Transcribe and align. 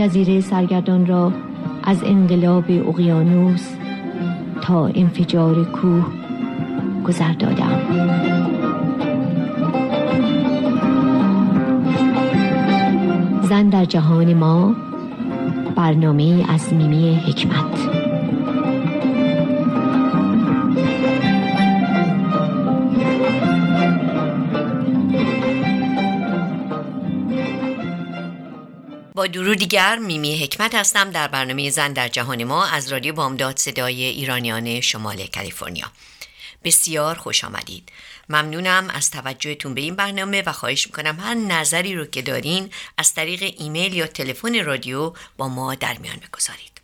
جزیره 0.00 0.40
سرگردان 0.40 1.06
را 1.06 1.32
از 1.82 2.04
انقلاب 2.04 2.64
اقیانوس 2.88 3.68
تا 4.62 4.86
انفجار 4.86 5.64
کوه 5.64 6.06
گذر 7.06 7.32
دادم. 7.32 7.80
زن 13.42 13.68
در 13.68 13.84
جهان 13.84 14.34
ما 14.34 14.74
برنامه 15.76 16.44
از 16.48 16.72
میمی 16.74 17.14
حکمت. 17.26 17.69
با 29.20 29.26
درود 29.26 29.58
دیگر 29.58 29.98
میمی 29.98 30.44
حکمت 30.44 30.74
هستم 30.74 31.10
در 31.10 31.28
برنامه 31.28 31.70
زن 31.70 31.92
در 31.92 32.08
جهان 32.08 32.44
ما 32.44 32.66
از 32.66 32.92
رادیو 32.92 33.12
بامداد 33.12 33.58
صدای 33.58 34.04
ایرانیان 34.04 34.80
شمال 34.80 35.26
کالیفرنیا. 35.26 35.92
بسیار 36.64 37.14
خوش 37.14 37.44
آمدید. 37.44 37.88
ممنونم 38.28 38.90
از 38.94 39.10
توجهتون 39.10 39.74
به 39.74 39.80
این 39.80 39.96
برنامه 39.96 40.42
و 40.42 40.52
خواهش 40.52 40.86
می‌کنم 40.86 41.20
هر 41.20 41.34
نظری 41.34 41.94
رو 41.94 42.04
که 42.04 42.22
دارین 42.22 42.70
از 42.98 43.14
طریق 43.14 43.54
ایمیل 43.58 43.94
یا 43.94 44.06
تلفن 44.06 44.64
رادیو 44.64 45.12
با 45.36 45.48
ما 45.48 45.74
در 45.74 45.98
میان 45.98 46.16
بگذارید. 46.16 46.80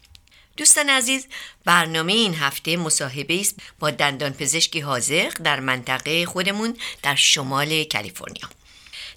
دوستان 0.57 0.89
عزیز 0.89 1.27
برنامه 1.65 2.13
این 2.13 2.35
هفته 2.35 2.77
مصاحبه 2.77 3.41
است 3.41 3.57
با 3.79 3.91
دندان 3.91 4.33
پزشکی 4.33 4.81
حاضق 4.81 5.33
در 5.43 5.61
منطقه 5.61 6.27
خودمون 6.27 6.77
در 7.03 7.15
شمال 7.15 7.85
کالیفرنیا. 7.85 8.49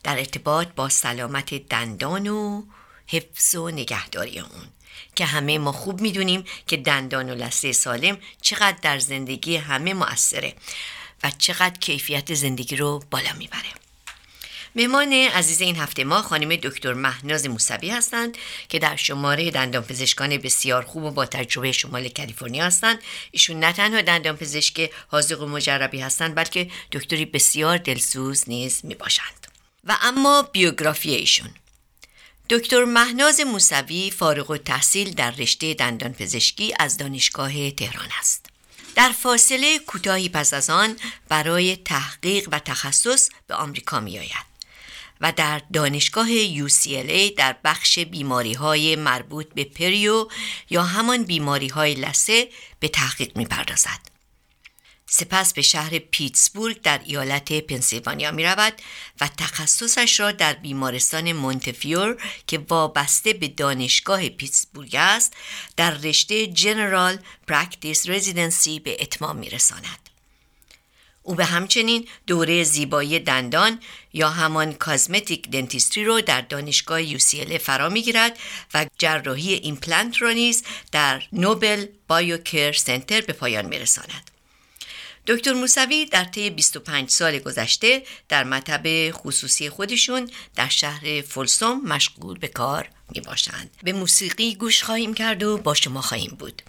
در 0.03 0.17
ارتباط 0.17 0.67
با 0.67 0.89
سلامت 0.89 1.67
دندان 1.67 2.27
و 2.27 2.63
حفظ 3.09 3.55
و 3.55 3.69
نگهداری 3.69 4.39
اون. 4.39 4.67
که 5.15 5.25
همه 5.25 5.57
ما 5.57 5.71
خوب 5.71 6.01
می‌دونیم 6.01 6.43
که 6.67 6.77
دندان 6.77 7.29
و 7.29 7.35
لسه 7.35 7.71
سالم 7.71 8.17
چقدر 8.41 8.77
در 8.81 8.99
زندگی 8.99 9.55
همه 9.55 9.93
مؤثره 9.93 10.53
و 11.23 11.31
چقدر 11.37 11.79
کیفیت 11.79 12.33
زندگی 12.33 12.75
رو 12.75 13.03
بالا 13.11 13.33
می‌بره. 13.37 13.69
مهمان 14.75 15.13
عزیز 15.13 15.61
این 15.61 15.75
هفته 15.75 16.03
ما 16.03 16.21
خانم 16.21 16.55
دکتر 16.55 16.93
مهناز 16.93 17.45
موسوی 17.45 17.89
هستند 17.89 18.37
که 18.69 18.79
در 18.79 18.95
شماره 18.95 19.51
دندان 19.51 19.83
پزشکان 19.83 20.37
بسیار 20.37 20.85
خوب 20.85 21.03
و 21.03 21.11
با 21.11 21.25
تجربه 21.25 21.71
شمال 21.71 22.09
کالیفرنیا 22.09 22.65
هستند. 22.65 22.99
ایشون 23.31 23.59
نه 23.59 23.73
تنها 23.73 24.01
دندان 24.01 24.37
پزشک 24.37 24.91
حاضق 25.07 25.41
و 25.41 25.45
مجربی 25.45 25.99
هستند 25.99 26.35
بلکه 26.35 26.69
دکتری 26.91 27.25
بسیار 27.25 27.77
دلسوز 27.77 28.49
نیز 28.49 28.79
می 28.83 28.95
باشند 28.95 29.47
و 29.83 29.97
اما 30.01 30.41
بیوگرافی 30.41 31.15
ایشون. 31.15 31.49
دکتر 32.49 32.85
مهناز 32.85 33.39
موسوی 33.39 34.11
فارغ 34.11 34.51
التحصیل 34.51 35.13
در 35.13 35.31
رشته 35.31 35.73
دندان 35.73 36.13
پزشکی 36.13 36.73
از 36.79 36.97
دانشگاه 36.97 37.71
تهران 37.71 38.09
است. 38.19 38.45
در 38.95 39.09
فاصله 39.09 39.79
کوتاهی 39.79 40.29
پس 40.29 40.53
از 40.53 40.69
آن 40.69 40.95
برای 41.27 41.75
تحقیق 41.75 42.49
و 42.51 42.59
تخصص 42.59 43.29
به 43.47 43.55
آمریکا 43.55 43.99
می 43.99 44.19
آید 44.19 44.49
و 45.21 45.31
در 45.31 45.61
دانشگاه 45.73 46.27
UCLA 46.67 47.33
در 47.37 47.55
بخش 47.63 47.99
بیماری 47.99 48.53
های 48.53 48.95
مربوط 48.95 49.47
به 49.53 49.63
پریو 49.63 50.27
یا 50.69 50.83
همان 50.83 51.23
بیماری 51.23 51.67
های 51.67 51.93
لسه 51.93 52.49
به 52.79 52.87
تحقیق 52.87 53.37
می 53.37 53.45
پردازد. 53.45 54.08
سپس 55.09 55.53
به 55.53 55.61
شهر 55.61 55.99
پیتسبورگ 55.99 56.81
در 56.81 57.01
ایالت 57.05 57.53
پنسیلوانیا 57.53 58.31
می 58.31 58.43
رود 58.43 58.73
و 59.21 59.29
تخصصش 59.37 60.19
را 60.19 60.31
در 60.31 60.53
بیمارستان 60.53 61.31
مونتفیور 61.31 62.17
که 62.47 62.57
وابسته 62.57 63.33
به 63.33 63.47
دانشگاه 63.47 64.29
پیتسبورگ 64.29 64.95
است 64.95 65.33
در 65.77 65.91
رشته 65.91 66.47
General 66.47 67.17
Practice 67.47 68.09
Residency 68.09 68.79
به 68.79 68.97
اتمام 69.01 69.37
می 69.37 69.49
رساند. 69.49 70.09
او 71.23 71.35
به 71.35 71.45
همچنین 71.45 72.07
دوره 72.27 72.63
زیبایی 72.63 73.19
دندان 73.19 73.79
یا 74.13 74.29
همان 74.29 74.73
Cosmetic 74.73 75.49
Dentistry 75.49 76.05
رو 76.05 76.21
در 76.21 76.41
دانشگاه 76.41 77.17
UCLA 77.17 77.57
فرا 77.57 77.89
می‌گیرد 77.89 78.37
و 78.73 78.85
جراحی 78.97 79.53
ایمپلنت 79.53 80.21
را 80.21 80.31
نیز 80.31 80.63
در 80.91 81.23
نوبل 81.33 81.85
بایوکر 82.07 82.71
سنتر 82.71 83.21
به 83.21 83.33
پایان 83.33 83.65
میرساند. 83.65 84.31
دکتر 85.29 85.53
موسوی 85.53 86.05
در 86.05 86.23
طی 86.23 86.49
25 86.49 87.09
سال 87.09 87.39
گذشته 87.39 88.03
در 88.29 88.43
مطب 88.43 89.11
خصوصی 89.11 89.69
خودشون 89.69 90.31
در 90.55 90.69
شهر 90.69 91.21
فولسوم 91.21 91.81
مشغول 91.81 92.39
به 92.39 92.47
کار 92.47 92.89
می 93.09 93.21
باشند. 93.21 93.69
به 93.83 93.93
موسیقی 93.93 94.55
گوش 94.55 94.83
خواهیم 94.83 95.13
کرد 95.13 95.43
و 95.43 95.57
با 95.57 95.73
شما 95.73 96.01
خواهیم 96.01 96.35
بود. 96.39 96.61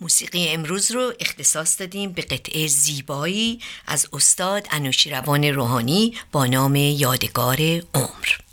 موسیقی 0.00 0.48
امروز 0.48 0.90
رو 0.90 1.12
اختصاص 1.20 1.80
دادیم 1.80 2.12
به 2.12 2.22
قطعه 2.22 2.66
زیبایی 2.66 3.60
از 3.86 4.08
استاد 4.12 4.66
انوشیروان 4.70 5.44
روحانی 5.44 6.14
با 6.32 6.46
نام 6.46 6.76
یادگار 6.76 7.56
عمر. 7.94 8.47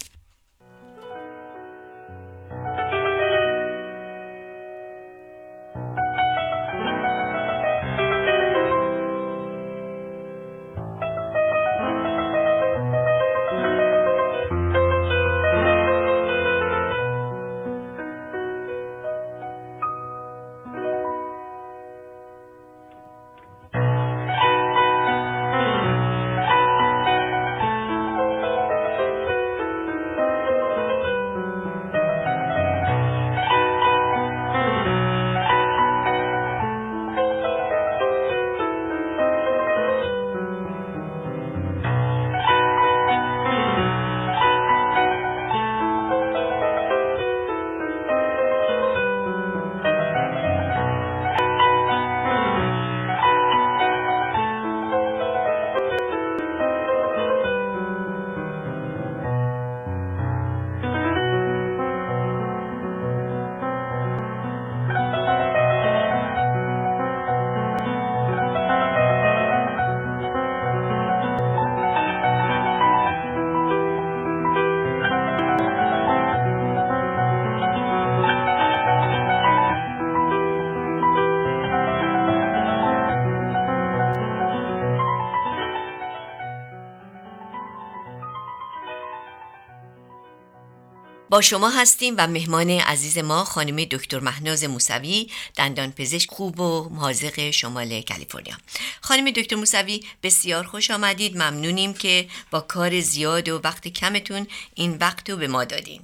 با 91.30 91.42
شما 91.42 91.70
هستیم 91.70 92.14
و 92.18 92.28
مهمان 92.28 92.70
عزیز 92.70 93.24
ما 93.24 93.44
خانم 93.44 93.76
دکتر 93.76 94.20
مهناز 94.20 94.70
موسوی 94.70 95.28
دندان 95.58 95.92
پزشک 95.92 96.30
خوب 96.30 96.60
و 96.60 96.90
حاضق 97.00 97.52
شمال 97.52 98.02
کالیفرنیا. 98.10 98.56
خانم 99.02 99.32
دکتر 99.32 99.56
موسوی 99.56 100.00
بسیار 100.24 100.64
خوش 100.64 100.92
آمدید. 100.92 101.38
ممنونیم 101.38 101.94
که 101.94 102.26
با 102.52 102.60
کار 102.60 103.00
زیاد 103.00 103.50
و 103.50 103.62
وقت 103.64 103.88
کمتون 103.88 104.48
این 104.76 104.98
وقت 105.02 105.30
رو 105.30 105.38
به 105.38 105.48
ما 105.48 105.64
دادین. 105.64 106.02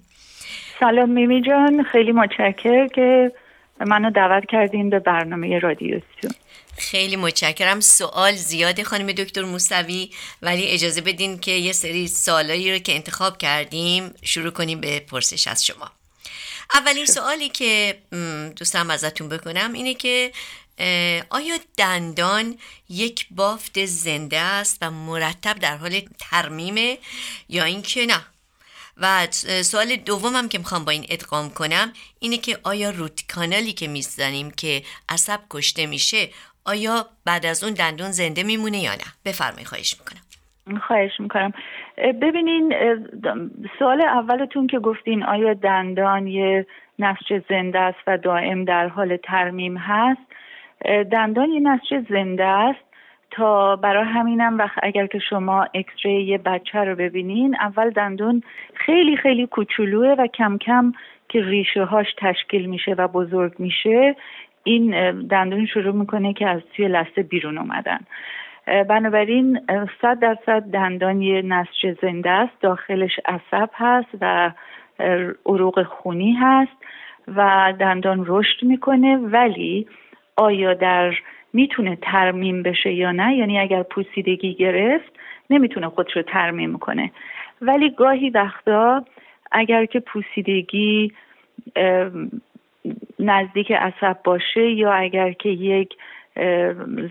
سلام 0.79 1.09
میمی 1.09 1.41
جان. 1.41 1.83
خیلی 1.83 2.11
متشکر 2.11 2.87
که 2.87 3.31
منو 3.87 4.11
دعوت 4.11 4.45
کردین 4.45 4.89
به 4.89 4.99
برنامه 4.99 5.59
رادیوتون 5.59 6.31
خیلی 6.77 7.15
متشکرم. 7.15 7.79
سوال 7.79 8.35
زیاد 8.35 8.83
خانم 8.83 9.11
دکتر 9.11 9.41
موسوی 9.41 10.11
ولی 10.41 10.67
اجازه 10.67 11.01
بدین 11.01 11.39
که 11.39 11.51
یه 11.51 11.73
سری 11.73 12.07
سوالایی 12.07 12.71
رو 12.71 12.79
که 12.79 12.95
انتخاب 12.95 13.37
کردیم 13.37 14.13
شروع 14.23 14.51
کنیم 14.51 14.81
به 14.81 14.99
پرسش 14.99 15.47
از 15.47 15.65
شما. 15.65 15.91
اولین 16.73 17.05
سوالی 17.05 17.49
که 17.49 18.01
دوستم 18.55 18.89
ازتون 18.89 19.29
بکنم 19.29 19.73
اینه 19.73 19.93
که 19.93 20.31
آیا 21.29 21.57
دندان 21.77 22.57
یک 22.89 23.27
بافت 23.31 23.85
زنده 23.85 24.39
است 24.39 24.77
و 24.81 24.91
مرتب 24.91 25.59
در 25.59 25.77
حال 25.77 26.01
ترمیمه 26.19 26.97
یا 27.49 27.63
اینکه 27.63 28.05
نه؟ 28.05 28.25
و 28.97 29.27
سوال 29.63 29.95
دومم 29.95 30.49
که 30.49 30.57
می‌خوام 30.57 30.85
با 30.85 30.91
این 30.91 31.05
ادغام 31.09 31.49
کنم 31.49 31.93
اینه 32.19 32.37
که 32.37 32.59
آیا 32.63 32.89
روت 32.89 33.27
کانالی 33.33 33.73
که 33.73 33.87
می‌زنیم 33.87 34.51
که 34.51 34.83
عصب 35.09 35.41
کشته 35.49 35.85
میشه 35.85 36.29
آیا 36.65 37.05
بعد 37.25 37.45
از 37.45 37.63
اون 37.63 37.73
دندون 37.73 38.11
زنده 38.11 38.43
میمونه 38.43 38.77
یا 38.77 38.91
نه؟ 38.91 39.09
بفرمایید 39.25 39.67
خواهش 39.67 39.95
می‌کنم. 39.99 40.79
خواهش 40.87 41.19
می‌کنم. 41.19 41.53
ببینین 41.97 42.73
سوال 43.79 44.01
اولتون 44.01 44.67
که 44.67 44.79
گفتین 44.79 45.23
آیا 45.23 45.53
دندان 45.53 46.27
یه 46.27 46.65
نسج 46.99 47.41
زنده 47.49 47.79
است 47.79 47.99
و 48.07 48.17
دائم 48.17 48.65
در 48.65 48.87
حال 48.87 49.17
ترمیم 49.17 49.77
هست؟ 49.77 50.21
دندان 51.11 51.49
یه 51.49 51.59
نسج 51.59 52.09
زنده 52.09 52.45
است 52.45 52.79
تا 53.31 53.75
برای 53.75 54.05
همینم 54.05 54.57
وقت 54.57 54.77
اگر 54.83 55.07
که 55.07 55.19
شما 55.29 55.67
اکسری 55.73 56.23
یه 56.23 56.37
بچه 56.37 56.79
رو 56.79 56.95
ببینین 56.95 57.55
اول 57.55 57.89
دندون 57.89 58.43
خیلی 58.73 59.17
خیلی 59.17 59.47
کوچولوه 59.47 60.15
و 60.17 60.27
کم 60.27 60.57
کم 60.57 60.93
که 61.29 61.41
ریشه 61.41 61.83
هاش 61.83 62.07
تشکیل 62.17 62.65
میشه 62.65 62.91
و 62.91 63.07
بزرگ 63.07 63.53
میشه. 63.59 64.15
این 64.63 65.11
دندون 65.27 65.65
شروع 65.65 65.95
می‌کنه 65.95 66.33
که 66.33 66.47
از 66.47 66.61
توی 66.75 66.87
لسته 66.87 67.23
بیرون 67.23 67.57
اومدن. 67.57 67.99
بنابراین 68.89 69.59
صد 70.01 70.19
درصد 70.19 70.61
دندان 70.61 71.21
یه 71.21 71.41
نسج 71.41 71.97
زنده 72.01 72.29
است 72.29 72.61
داخلش 72.61 73.19
عصب 73.25 73.69
هست 73.73 74.09
و 74.21 74.51
عروق 75.45 75.83
خونی 75.83 76.33
هست 76.33 76.77
و 77.27 77.73
دندان 77.79 78.23
رشد 78.27 78.63
می‌کنه 78.63 79.17
ولی 79.17 79.87
آیا 80.37 80.73
در 80.73 81.13
می‌تونه 81.53 81.97
ترمیم 82.01 82.63
بشه 82.63 82.91
یا 82.91 83.11
نه؟ 83.11 83.35
یعنی 83.35 83.59
اگر 83.59 83.83
پوسیدگی 83.83 84.53
گرفت 84.53 85.11
نمی‌تونه 85.49 85.89
خودش 85.89 86.15
رو 86.15 86.21
ترمیم 86.21 86.77
کنه. 86.77 87.11
ولی 87.61 87.89
گاهی 87.89 88.29
وقتا 88.29 89.05
اگر 89.51 89.85
که 89.85 89.99
پوسیدگی 89.99 91.13
نزدیک 93.19 93.71
عصب 93.71 94.17
باشه 94.23 94.69
یا 94.69 94.91
اگر 94.91 95.31
که 95.31 95.49
یک 95.49 95.95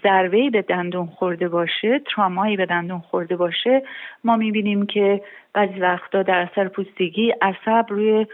ضربه 0.02 0.50
به 0.50 0.62
دندون 0.62 1.06
خورده 1.06 1.48
باشه 1.48 2.00
ترامایی 2.14 2.56
به 2.56 2.66
دندون 2.66 2.98
خورده 2.98 3.36
باشه 3.36 3.82
ما 4.24 4.36
می‌بینیم 4.36 4.86
که 4.86 5.22
بعضی 5.54 5.80
وقتا 5.80 6.22
در 6.22 6.48
اثر 6.52 6.68
پوستگی 6.68 7.34
عصب 7.42 7.86
روی 7.88 8.26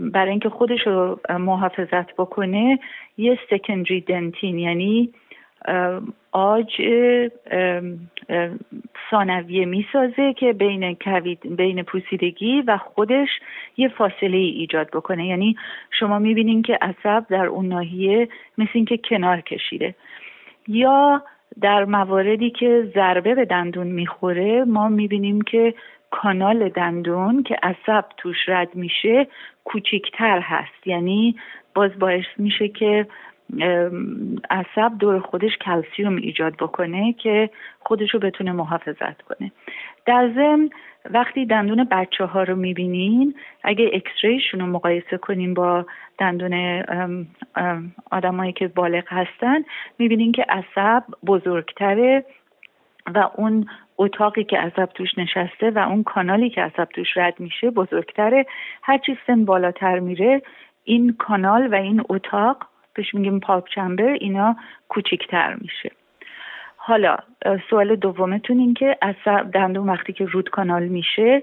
برای 0.00 0.30
اینکه 0.30 0.48
خودش 0.48 0.86
رو 0.86 1.20
محافظت 1.30 2.12
بکنه 2.12 2.78
یه 3.18 3.38
سکندری 3.50 4.00
دنتین 4.00 4.58
یعنی 4.58 5.12
آج 6.32 6.82
ثانویه 9.10 9.64
می‌سازه 9.64 10.32
که 10.32 10.52
بین 10.52 10.94
کوید 10.94 11.56
بین 11.56 11.82
پوسیدگی 11.82 12.60
و 12.60 12.76
خودش 12.76 13.28
یه 13.76 13.88
فاصله 13.88 14.36
ای 14.36 14.50
ایجاد 14.50 14.90
بکنه. 14.90 15.26
یعنی 15.26 15.56
شما 15.90 16.18
می‌بینین 16.18 16.62
که 16.62 16.78
عصب 16.82 17.26
در 17.28 17.46
اون 17.46 17.68
ناحیه 17.68 18.28
مثل 18.58 18.70
اینکه 18.74 18.96
کنار 18.96 19.40
کشیده. 19.40 19.94
یا 20.68 21.22
در 21.60 21.84
مواردی 21.84 22.50
که 22.50 22.90
ضربه 22.94 23.34
به 23.34 23.44
دندون 23.44 23.86
می‌خوره 23.86 24.64
ما 24.64 24.88
می‌بینیم 24.88 25.42
که 25.42 25.74
کانال 26.10 26.68
دندون 26.68 27.42
که 27.42 27.56
عصب 27.62 28.04
توش 28.16 28.48
رد 28.48 28.74
میشه 28.74 29.26
کوچیکتر 29.64 30.40
هست. 30.40 30.86
یعنی 30.86 31.36
باز 31.74 31.98
باعث 31.98 32.24
میشه 32.38 32.68
که 32.68 33.06
عصب 34.50 34.98
دور 34.98 35.20
خودش 35.20 35.56
کلسیوم 35.56 36.16
ایجاد 36.16 36.56
بکنه 36.56 37.12
که 37.12 37.50
خودش 37.80 38.14
رو 38.14 38.20
بتونه 38.20 38.52
محافظت 38.52 39.22
کنه. 39.22 39.52
در 40.06 40.30
ضمن 40.34 40.70
وقتی 41.10 41.46
دندون 41.46 41.84
بچه 41.84 42.24
ها 42.24 42.42
رو 42.42 42.56
می‌بینین 42.56 43.34
اگه 43.62 43.90
اکسریشون 43.92 44.60
رو 44.60 44.66
مقایسه 44.66 45.16
کنیم 45.16 45.54
با 45.54 45.86
دندون 46.18 46.84
آدمایی 48.10 48.52
که 48.52 48.68
بالغ 48.68 49.04
هستن 49.08 49.64
می‌بینین 49.98 50.32
که 50.32 50.46
عصب 50.48 51.04
بزرگتره 51.26 52.24
و 53.14 53.28
اون 53.36 53.66
اتاقی 53.98 54.44
که 54.44 54.58
عصب 54.58 54.86
توش 54.86 55.18
نشسته 55.18 55.70
و 55.70 55.78
اون 55.78 56.02
کانالی 56.02 56.50
که 56.50 56.62
عصب 56.62 56.84
توش 56.84 57.16
رد 57.16 57.40
میشه 57.40 57.70
بزرگتره. 57.70 58.46
هرچی 58.82 59.18
سن 59.26 59.44
بالاتر 59.44 59.98
میره 59.98 60.42
این 60.84 61.16
کانال 61.18 61.66
و 61.66 61.74
این 61.74 62.02
اتاق 62.08 62.66
بهش 62.94 63.14
میگیم 63.14 63.40
پاپ 63.40 63.68
چمبر 63.68 64.04
اینا 64.04 64.56
کوچیکتر 64.88 65.54
میشه. 65.60 65.90
حالا 66.76 67.16
سوال 67.70 67.96
دومتون 67.96 68.58
این 68.58 68.74
که 68.74 68.98
عصب 69.02 69.50
دندون 69.50 69.88
وقتی 69.88 70.12
که 70.12 70.24
رود 70.24 70.50
کانال 70.50 70.82
میشه 70.82 71.42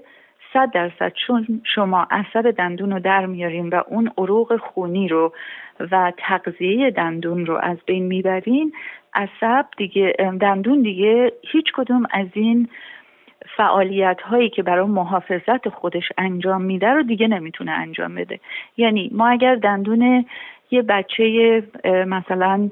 صد 0.52 0.70
درصد 0.70 1.12
چون 1.26 1.60
شما 1.64 2.06
عصب 2.10 2.50
دندون 2.50 2.92
رو 2.92 3.00
در 3.00 3.26
میارین 3.26 3.68
و 3.68 3.82
اون 3.86 4.10
عروق 4.18 4.56
خونی 4.56 5.08
رو 5.08 5.32
و 5.90 6.12
تغذیه 6.16 6.90
دندون 6.90 7.46
رو 7.46 7.58
از 7.62 7.76
بین 7.86 8.06
می‌برین 8.06 8.72
عصب 9.14 9.66
دیگه 9.76 10.16
دندون 10.40 10.82
دیگه 10.82 11.32
هیچ 11.42 11.72
کدوم 11.74 12.06
از 12.10 12.26
این 12.32 12.68
فعالیت 13.56 14.20
هایی 14.20 14.50
که 14.50 14.62
برای 14.62 14.86
محافظت 14.86 15.68
خودش 15.68 16.12
انجام 16.18 16.62
میده 16.62 16.88
رو 16.88 17.02
دیگه 17.02 17.28
نمی‌تونه 17.28 17.70
انجام 17.70 18.14
بده. 18.14 18.40
یعنی 18.76 19.10
ما 19.14 19.28
اگر 19.28 19.54
دندون 19.54 20.26
یه 20.70 20.82
بچه 20.82 21.62
مثلا 22.06 22.70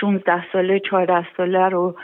16 0.00 0.44
ساله 0.52 0.80
14 0.80 1.26
ساله 1.36 1.68
رو 1.68 1.96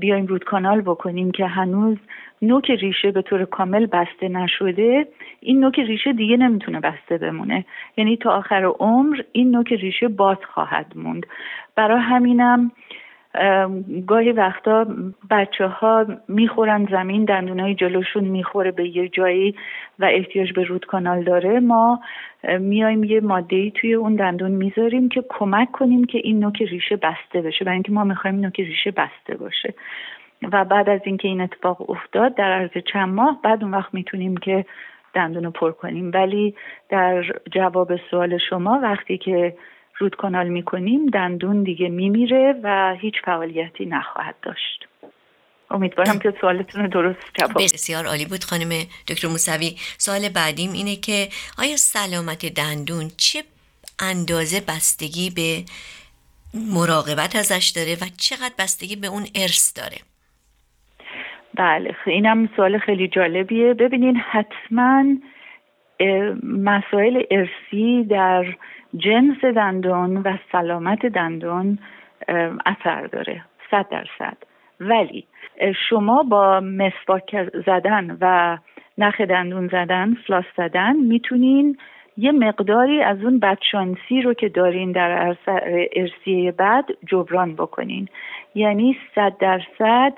بیایم 0.00 0.26
رود 0.26 0.44
کانال 0.44 0.80
بکنیم 0.80 1.30
که 1.30 1.46
هنوز 1.46 1.96
نوک 2.42 2.70
ریشه 2.70 3.10
به 3.10 3.22
طور 3.22 3.44
کامل 3.44 3.86
بسته 3.86 4.28
نشده. 4.28 5.06
این 5.40 5.60
نوک 5.60 5.78
ریشه 5.78 6.12
دیگه 6.12 6.36
نمی‌تونه 6.36 6.80
بسته 6.80 7.18
بمونه. 7.18 7.64
یعنی 7.96 8.16
تا 8.16 8.30
آخر 8.30 8.64
عمر 8.64 9.22
این 9.32 9.50
نوک 9.50 9.72
ریشه 9.72 10.08
باز 10.08 10.36
خواهد 10.52 10.92
موند. 10.96 11.26
برای 11.76 12.00
همینم 12.00 12.70
گاهی 14.06 14.32
وقتا 14.32 14.86
بچه 15.30 15.66
ها 15.66 16.06
می‌خورن 16.28 16.88
زمین 16.90 17.24
دندونای 17.24 17.74
جلوشون 17.74 18.24
می‌خوره 18.24 18.70
به 18.70 18.96
یه 18.96 19.08
جایی 19.08 19.54
و 19.98 20.04
احتیاج 20.04 20.52
به 20.52 20.64
رود 20.64 20.86
کانال 20.86 21.22
داره. 21.22 21.60
ما 21.60 22.00
میایم 22.60 23.04
یه 23.04 23.20
ماده 23.20 23.70
توی 23.70 23.94
اون 23.94 24.14
دندون 24.14 24.50
می‌ذاریم 24.50 25.08
که 25.08 25.24
کمک 25.28 25.72
کنیم 25.72 26.04
که 26.04 26.18
این 26.18 26.40
نوک 26.40 26.62
ریشه 26.62 26.96
بسته 26.96 27.42
بشه. 27.42 27.64
برای 27.64 27.74
اینکه 27.74 27.92
ما 27.92 28.04
می‌خوایم 28.04 28.40
نوک 28.40 28.60
ریشه 28.60 28.90
بسته 28.90 29.36
باشه. 29.36 29.74
و 30.52 30.64
بعد 30.64 30.88
از 30.88 31.00
اینکه 31.04 31.28
این 31.28 31.40
اتفاق 31.40 31.90
افتاد 31.90 32.34
در 32.34 32.52
عرض 32.52 32.70
چند 32.92 33.14
ماه 33.14 33.40
بعد 33.42 33.62
اون 33.62 33.74
وقت 33.74 33.94
می‌تونیم 33.94 34.36
که 34.36 34.64
دندون 35.14 35.44
رو 35.44 35.50
پر 35.50 35.70
کنیم. 35.70 36.10
ولی 36.14 36.54
در 36.88 37.24
جواب 37.52 37.96
سوال 37.96 38.38
شما 38.38 38.80
وقتی 38.82 39.18
که 39.18 39.54
رود 39.98 40.16
کانال 40.16 40.48
می‌کنیم 40.48 41.06
دندون 41.06 41.62
دیگه 41.62 41.88
میمیره 41.88 42.60
و 42.62 42.96
هیچ 43.00 43.14
فعالیتی 43.24 43.86
نخواهد 43.86 44.34
داشت. 44.42 44.88
امیدوارم 45.70 46.18
که 46.18 46.34
سوالتون 46.40 46.82
رو 46.82 46.88
درست 46.88 47.18
جواب 47.34 47.62
بسیار 47.62 48.06
عالی 48.06 48.24
بود 48.24 48.44
خانم 48.44 48.68
دکتر 49.08 49.28
موسوی. 49.28 49.76
سوال 49.98 50.28
بعدیم 50.28 50.72
اینه 50.72 50.96
که 50.96 51.28
آیا 51.58 51.76
سلامت 51.76 52.46
دندون 52.46 53.10
چه 53.16 53.42
اندازه 54.00 54.60
بستگی 54.60 55.30
به 55.30 55.64
مراقبت 56.74 57.36
ازش 57.36 57.72
داره 57.76 57.94
و 57.94 58.04
چقدر 58.18 58.54
بستگی 58.58 58.96
به 58.96 59.06
اون 59.06 59.22
ارث 59.34 59.76
داره؟ 59.76 59.96
بله 61.54 61.96
اینم 62.06 62.48
سوال 62.56 62.78
خیلی 62.78 63.08
جالبیه. 63.08 63.74
ببینین 63.74 64.16
حتما 64.16 65.04
مسائل 66.42 67.22
ارسی 67.30 68.04
در 68.04 68.56
جنس 68.96 69.44
دندون 69.44 70.16
و 70.16 70.36
سلامت 70.52 71.06
دندون 71.06 71.78
اثر 72.66 73.06
داره 73.06 73.42
صد 73.70 73.88
درصد. 73.88 74.36
ولی 74.80 75.26
شما 75.88 76.22
با 76.22 76.60
مسواک 76.60 77.50
زدن 77.66 78.18
و 78.20 78.58
نخ 78.98 79.20
دندون 79.20 79.68
زدن 79.68 80.14
فلاس 80.26 80.44
زدن 80.56 80.96
می‌تونین 80.96 81.78
یه 82.16 82.32
مقداری 82.32 83.02
از 83.02 83.24
اون 83.24 83.38
بدشانسی 83.38 84.22
رو 84.22 84.34
که 84.34 84.48
دارین 84.48 84.92
در 84.92 85.36
ارسیه 85.96 86.52
بعد 86.52 86.84
جبران 87.06 87.54
بکنین. 87.54 88.08
یعنی 88.54 88.96
صد 89.14 89.32
درصد 89.38 90.12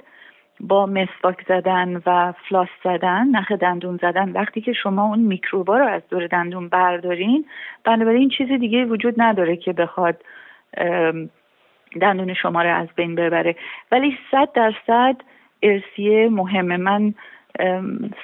با 0.61 0.87
مسواک 0.87 1.45
زدن 1.49 2.03
و 2.07 2.33
فلاس 2.49 2.69
زدن 2.85 3.29
نخ 3.29 3.53
دندون 3.53 3.99
زدن 4.03 4.33
وقتی 4.33 4.61
که 4.61 4.73
شما 4.73 5.05
اون 5.05 5.19
میکروبا 5.19 5.79
رو 5.79 5.87
از 5.87 6.03
دور 6.11 6.27
دندون 6.27 6.69
بردارین 6.69 7.45
بنابراین 7.85 8.29
چیزی 8.29 8.59
دیگه 8.59 8.85
وجود 8.85 9.15
نداره 9.17 9.57
که 9.57 9.73
بخواد 9.73 10.17
دندون 12.01 12.35
شما 12.35 12.63
رو 12.63 12.75
از 12.75 12.89
بین 12.97 13.15
ببره. 13.15 13.57
ولی 13.93 14.19
صد 14.31 14.49
درصد 14.53 15.17
ارثیه 15.63 16.29
مهمه. 16.29 16.77
من 16.77 17.15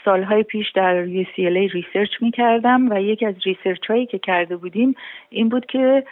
سالهای 0.05 0.43
پیش 0.43 0.71
در 0.71 1.07
UCLA 1.07 1.73
research 1.73 2.11
می 2.21 2.31
کردم 2.31 2.91
و 2.91 3.00
یکی 3.03 3.26
از 3.26 3.35
research 3.45 3.91
هایی 3.91 4.07
که 4.07 4.19
کرده 4.19 4.57
بودیم 4.57 4.95
این 5.31 5.49
بود 5.49 5.67
که 5.67 6.05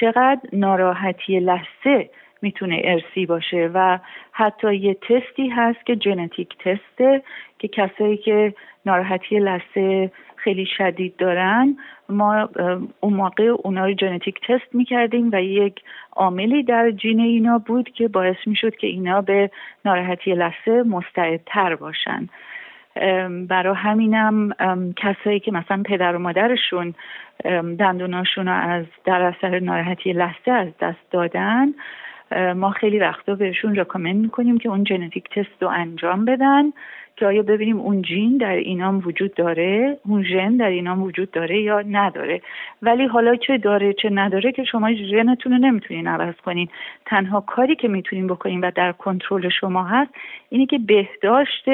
چقدر 0.00 0.40
ناراحتی 0.52 1.40
لثه 1.40 2.10
می‌تونه 2.42 2.82
ارثی 2.84 3.26
باشه 3.26 3.70
و 3.74 3.98
حتی 4.32 4.74
یه 4.74 4.94
تستی 4.94 5.48
هست 5.48 5.86
که 5.86 5.94
genetic 6.04 6.56
test 6.58 7.09
ه 7.09 7.22
که 7.58 7.68
کسایی 7.68 8.16
که 8.16 8.54
ناراحتی 8.86 9.38
لثه 9.38 10.10
خیلی 10.36 10.66
شدید 10.66 11.16
دارن 11.16 11.76
ما 12.08 12.48
اون 13.00 13.14
موقع 13.14 13.44
اونا 13.44 13.86
رو 13.86 13.94
ژنتیک 14.00 14.40
تست 14.48 14.74
می‌کردیم 14.74 15.30
و 15.32 15.42
یک 15.42 15.80
عاملی 16.12 16.62
در 16.62 16.90
جین 16.90 17.20
اینا 17.20 17.58
بود 17.58 17.88
که 17.90 18.08
باعث 18.08 18.36
می‌شد 18.46 18.76
که 18.76 18.86
اینا 18.86 19.20
به 19.20 19.50
ناراحتی 19.84 20.34
لثه 20.34 20.82
مستعدتر 20.82 21.74
باشن. 21.74 22.28
برای 23.48 23.74
همینم 23.76 24.54
کسایی 24.96 25.40
که 25.40 25.52
مثلا 25.52 25.82
پدر 25.82 26.16
و 26.16 26.18
مادرشون 26.18 26.94
دندوناشون 27.78 28.48
رو 28.48 28.54
از 28.54 28.84
در 29.04 29.22
اثر 29.22 29.58
ناراحتی 29.58 30.12
لثه 30.12 30.50
از 30.50 30.68
دست 30.80 31.10
دادن 31.10 31.68
ما 32.56 32.70
خیلی 32.70 32.98
وقتا 32.98 33.34
بهشون 33.34 33.76
رکامند 33.76 34.16
می‌کنیم 34.16 34.58
که 34.58 34.68
اون 34.68 34.84
ژنتیک 34.84 35.28
تست 35.28 35.62
رو 35.62 35.68
انجام 35.68 36.24
بدن 36.24 36.72
که 37.16 37.26
آیا 37.26 37.42
ببینیم 37.42 37.80
اون 37.80 38.02
جین 38.02 38.36
در 38.36 38.56
اینام 38.56 39.02
وجود 39.04 39.34
داره 39.34 39.98
اون 40.04 40.24
ژن 40.24 40.56
در 40.56 40.68
اینام 40.68 41.02
وجود 41.02 41.30
داره 41.30 41.60
یا 41.60 41.80
نداره. 41.80 42.40
ولی 42.82 43.06
حالا 43.06 43.36
چه 43.36 43.58
داره 43.58 43.92
چه 43.92 44.10
نداره 44.10 44.52
که 44.52 44.64
شما 44.64 44.92
ژنتون 44.94 45.52
رو 45.52 45.58
نمی‌تونین 45.58 46.08
عوض 46.08 46.34
کنین. 46.34 46.68
تنها 47.06 47.40
کاری 47.40 47.76
که 47.76 47.88
می‌تونین 47.88 48.26
بکنین 48.26 48.60
و 48.60 48.70
در 48.74 48.92
کنترل 48.92 49.48
شما 49.48 49.84
هست 49.84 50.10
اینه 50.48 50.66
که 50.66 50.78
بهداشت 50.78 51.64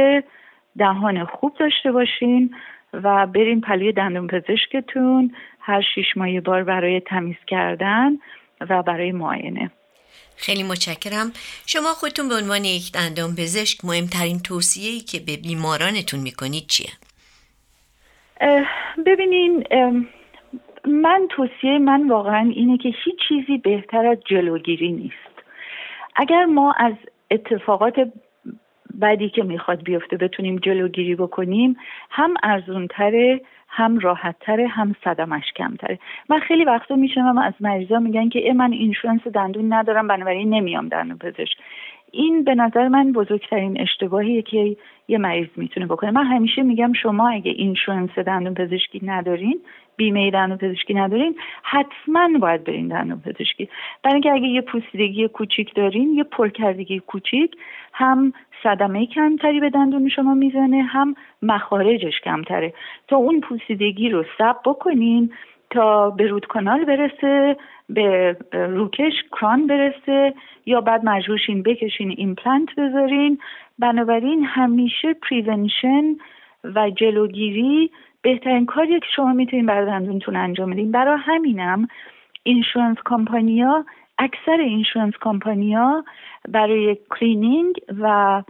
دهان 0.79 1.25
خوب 1.25 1.53
داشته 1.59 1.93
باشین 1.93 2.55
و 2.93 3.27
برین 3.27 3.61
پلی 3.61 3.93
دندون 3.93 4.27
پزشکتون 4.27 5.33
هر 5.61 5.81
شیش 5.95 6.17
ماه 6.17 6.41
بار 6.41 6.65
برای 6.65 7.01
تمیز 7.01 7.37
کردن 7.47 8.13
و 8.61 8.83
برای 8.83 9.13
معاینه. 9.13 9.71
خیلی 10.37 10.63
متشکرم 10.63 11.33
شما 11.67 11.89
خودتون 11.89 12.29
به 12.29 12.35
عنوان 12.35 12.65
یک 12.65 12.93
دندان 12.93 13.35
پزشک 13.35 13.85
مهمترین 13.85 14.39
توصیه 14.39 15.01
که 15.01 15.19
به 15.27 15.37
بیمارانتون 15.37 16.21
می‌کنید 16.21 16.67
چیه؟ 16.67 16.91
ببینین 19.07 19.65
من 20.85 21.29
توصیه 21.31 21.79
من 21.79 22.09
واقعا 22.09 22.51
اینه 22.55 22.79
که 22.79 22.89
هیچ 23.05 23.17
چیزی 23.29 23.59
بهتر 23.59 24.07
از 24.07 24.19
جلوگیری 24.31 24.93
نیست 24.93 25.15
اگر 26.17 26.45
ما 26.45 26.73
از 26.79 26.95
اتفاقات 27.31 27.95
بدی 29.01 29.29
که 29.29 29.43
می‌خواد 29.43 29.83
بیفته 29.83 30.17
بتونیم 30.17 30.57
جلوگیری 30.57 31.15
بکنیم 31.15 31.77
هم 32.11 32.35
ارزونتره 32.43 33.41
هم 33.77 33.99
راحتتره 33.99 34.67
هم 34.67 34.95
صدمش 35.05 35.53
کمتره. 35.57 35.99
من 36.29 36.41
خیلی 36.41 36.65
وقتا 36.65 36.97
میشنم 36.97 37.39
از 37.39 37.55
مریضا 37.61 37.99
میگن 37.99 38.29
که 38.29 38.53
من 38.53 38.73
اینشورنس 38.73 39.27
دندون 39.27 39.73
ندارم 39.73 40.09
بنابراین 40.09 40.55
نمیام 40.55 40.89
دندون 40.89 41.19
پزشک. 41.19 41.57
این 42.13 42.45
به 42.45 42.55
نظر 42.55 42.89
من 42.89 43.13
بزرگترین 43.13 43.81
اشتباهیه 43.81 44.43
که 44.43 44.77
یه 45.09 45.19
مریض 45.19 45.49
می‌تونه 45.57 45.87
بکنه. 45.87 46.11
من 46.11 46.25
همیشه 46.25 46.63
میگم 46.63 46.93
شما 46.93 47.29
اگه 47.29 47.51
اینشورنس 47.51 48.19
دندون 48.19 48.55
پزشکی 48.55 49.01
ندارین 49.05 49.61
بیمه 49.97 50.31
دندون 50.31 50.59
پزشکی 50.59 50.95
ندارین 50.95 51.37
حتما 51.63 52.39
باید 52.39 52.65
برین 52.65 52.89
دندون 52.89 53.21
پزشکی 53.21 53.69
برای 54.03 54.15
اینکه 54.15 54.33
اگه 54.33 54.47
یه 54.47 54.61
پوسیدگی 54.61 55.29
کوچیک 55.29 55.75
دارین 55.75 56.15
یه 56.15 56.25
پرکردگی 56.25 56.99
کوچیک 56.99 57.57
هم 57.93 58.33
صدمه 58.63 59.07
کمتری 59.07 59.61
به 59.61 59.71
دندون 59.71 60.09
شما 60.09 60.35
می‌زنه 60.35 60.83
هم 60.83 61.15
مخارجش 61.43 62.21
کمتره. 62.21 62.75
تا 63.09 63.17
اون 63.17 63.41
پوسیدگی 63.41 64.09
رو 64.09 64.25
سب 64.39 64.57
بکنین 64.65 65.33
تا 65.71 66.11
به 66.11 66.27
رودکانال 66.27 66.85
برسه 66.85 67.57
به 67.89 68.37
روکش 68.53 69.13
crown 69.33 69.67
برسه 69.67 70.35
یا 70.67 70.81
بعد 70.81 71.05
مجبورشین 71.05 71.63
بکشین 71.63 72.15
ایمپلنت 72.17 72.69
بذارین. 72.77 73.39
بنابراین 73.79 74.45
همیشه 74.45 75.15
prevention 75.15 76.05
و 76.65 76.91
جلوگیری 76.91 77.91
بهترین 78.23 78.67
کاریه 78.67 79.01
که 79.01 79.07
شما 79.17 79.33
می‌تونین 79.33 79.67
برای 79.67 79.87
دندونتون 79.87 80.37
انجام 80.37 80.71
بدین. 80.71 80.93
برای 80.93 81.19
همینم 81.21 81.89
insurance 82.43 82.97
کمپانیا 83.05 83.85
اکثر 84.19 84.61
insurance 84.61 85.15
کمپانیا 85.21 86.05
برای 86.49 86.97
cleaning 87.11 87.75
و 88.01 88.43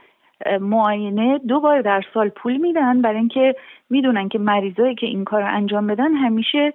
معاینه 0.60 1.38
دو 1.38 1.60
بار 1.60 1.80
در 1.80 2.02
سال 2.14 2.28
پول 2.28 2.56
میدن. 2.56 3.02
برای 3.02 3.16
اینکه 3.16 3.56
می‌دونن 3.90 4.28
که 4.28 4.38
مریضایی 4.38 4.94
که 4.94 5.06
این 5.06 5.24
کار 5.24 5.42
رو 5.42 5.54
انجام 5.54 5.86
بدن 5.86 6.14
همیشه 6.14 6.72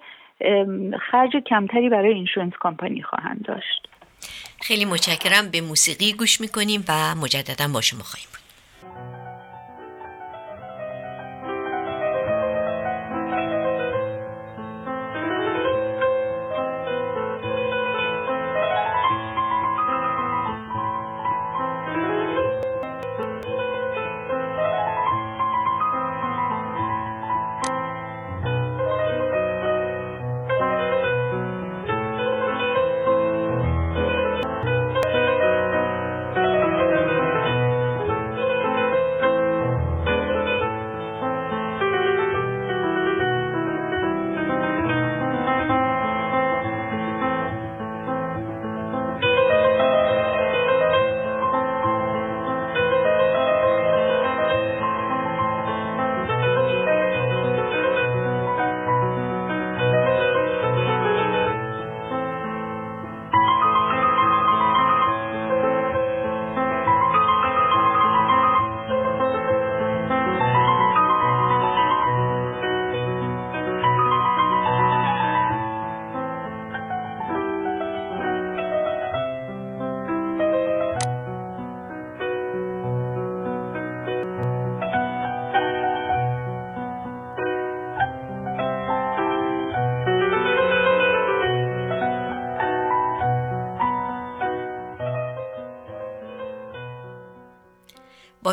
خرج 1.10 1.36
کمتری 1.46 1.88
برای 1.88 2.14
اینشورنس 2.14 2.52
کمپانی 2.60 3.02
خواهند 3.02 3.44
داشت. 3.44 3.88
خیلی 4.62 4.84
متشکرم. 4.84 5.50
به 5.50 5.60
موسیقی 5.60 6.12
گوش 6.12 6.40
می‌کنیم 6.40 6.84
و 6.88 7.14
مجددا 7.14 7.68
با 7.68 7.80
شما 7.80 8.02
خواهیم 8.02 8.28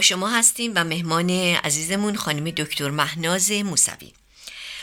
شما 0.02 0.30
هستیم 0.30 0.72
و 0.76 0.84
مهمان 0.84 1.30
عزیزمون 1.64 2.16
خانم 2.16 2.44
دکتر 2.44 2.90
مهناز 2.90 3.52
موسوی. 3.52 4.12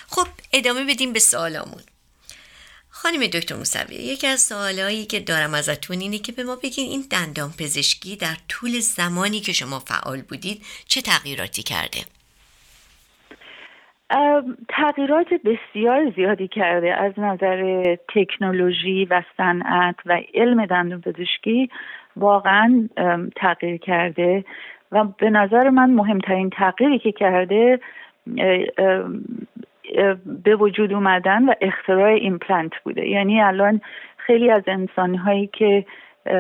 خب 0.09 0.27
ادامه 0.53 0.85
بدیم 0.85 1.13
به 1.13 1.19
سوالامون. 1.19 1.83
خانم 2.91 3.27
دکتر 3.27 3.57
موسوی 3.57 3.95
یکی 3.95 4.27
از 4.27 4.41
سوالایی 4.41 5.05
که 5.07 5.21
دارم 5.21 5.55
ازتون 5.55 6.01
اینه 6.01 6.19
که 6.19 6.33
به 6.33 6.45
ما 6.45 6.57
بگین 6.57 6.89
این 6.89 7.05
دندان 7.11 7.51
پزشکی 7.51 8.17
در 8.17 8.37
طول 8.49 8.71
زمانی 8.71 9.41
که 9.41 9.53
شما 9.53 9.79
فعال 9.79 10.23
بودید 10.23 10.63
چه 10.89 11.01
تغییراتی 11.01 11.63
کرده؟ 11.63 12.01
تغییرات 14.69 15.27
بسیار 15.45 16.13
زیادی 16.17 16.49
کرده. 16.49 16.95
از 16.95 17.13
نظر 17.17 17.97
تکنولوژی 18.15 19.05
و 19.05 19.23
صنعت 19.37 19.97
و 20.07 20.21
علم 20.35 20.67
دندون 20.67 21.01
پزشکی 21.01 21.71
واقعا 22.17 22.89
تغییر 23.37 23.77
کرده. 23.77 24.45
و 24.97 25.05
به 25.19 25.31
نظر 25.31 25.71
من 25.71 25.91
مهمترین 25.91 26.51
تغییری 26.51 26.99
که 26.99 27.13
کرده 27.13 27.81
به 30.45 30.57
وجود 30.57 30.93
اومدن 30.93 31.45
و 31.45 31.55
اختراع 31.61 32.09
ایمپلنت 32.09 32.73
بوده. 32.85 33.09
یعنی 33.09 33.41
الان 33.43 33.81
خیلی 34.17 34.51
از 34.51 34.63
انسانهایی 34.67 35.47
که 35.47 35.87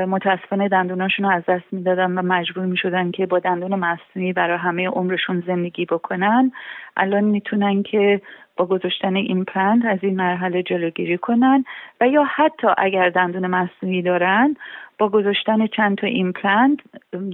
متاسفانه 0.08 0.68
دندوناشون 0.68 1.26
رو 1.26 1.32
از 1.32 1.42
دست 1.48 1.64
می‌دادن 1.72 2.18
و 2.18 2.22
مجبور 2.22 2.64
می‌شدن 2.64 3.10
که 3.10 3.26
با 3.26 3.38
دندون 3.38 3.75
مصنوعی 3.75 4.32
برای 4.32 4.58
همه 4.58 4.88
عمرشون 4.88 5.42
زندگی 5.46 5.84
بکنن 5.84 6.52
الان 6.96 7.25
می‌تونن 7.25 7.82
که 7.82 8.20
با 8.56 8.66
گذاشتن 8.66 9.16
ایمپلنت 9.16 9.84
از 9.84 9.98
این 10.02 10.16
مرحله 10.16 10.62
جلوگیری 10.62 11.18
کنن 11.18 11.64
و 12.00 12.08
یا 12.08 12.25
حتی 12.25 12.66
اگر 12.78 13.10
دندون 13.10 13.46
مصنوعی 13.46 14.02
دارن 14.02 14.56
با 14.98 15.08
گذاشتن 15.08 15.66
چند 15.66 15.98
تا 15.98 16.06
ایمپلنت 16.06 16.78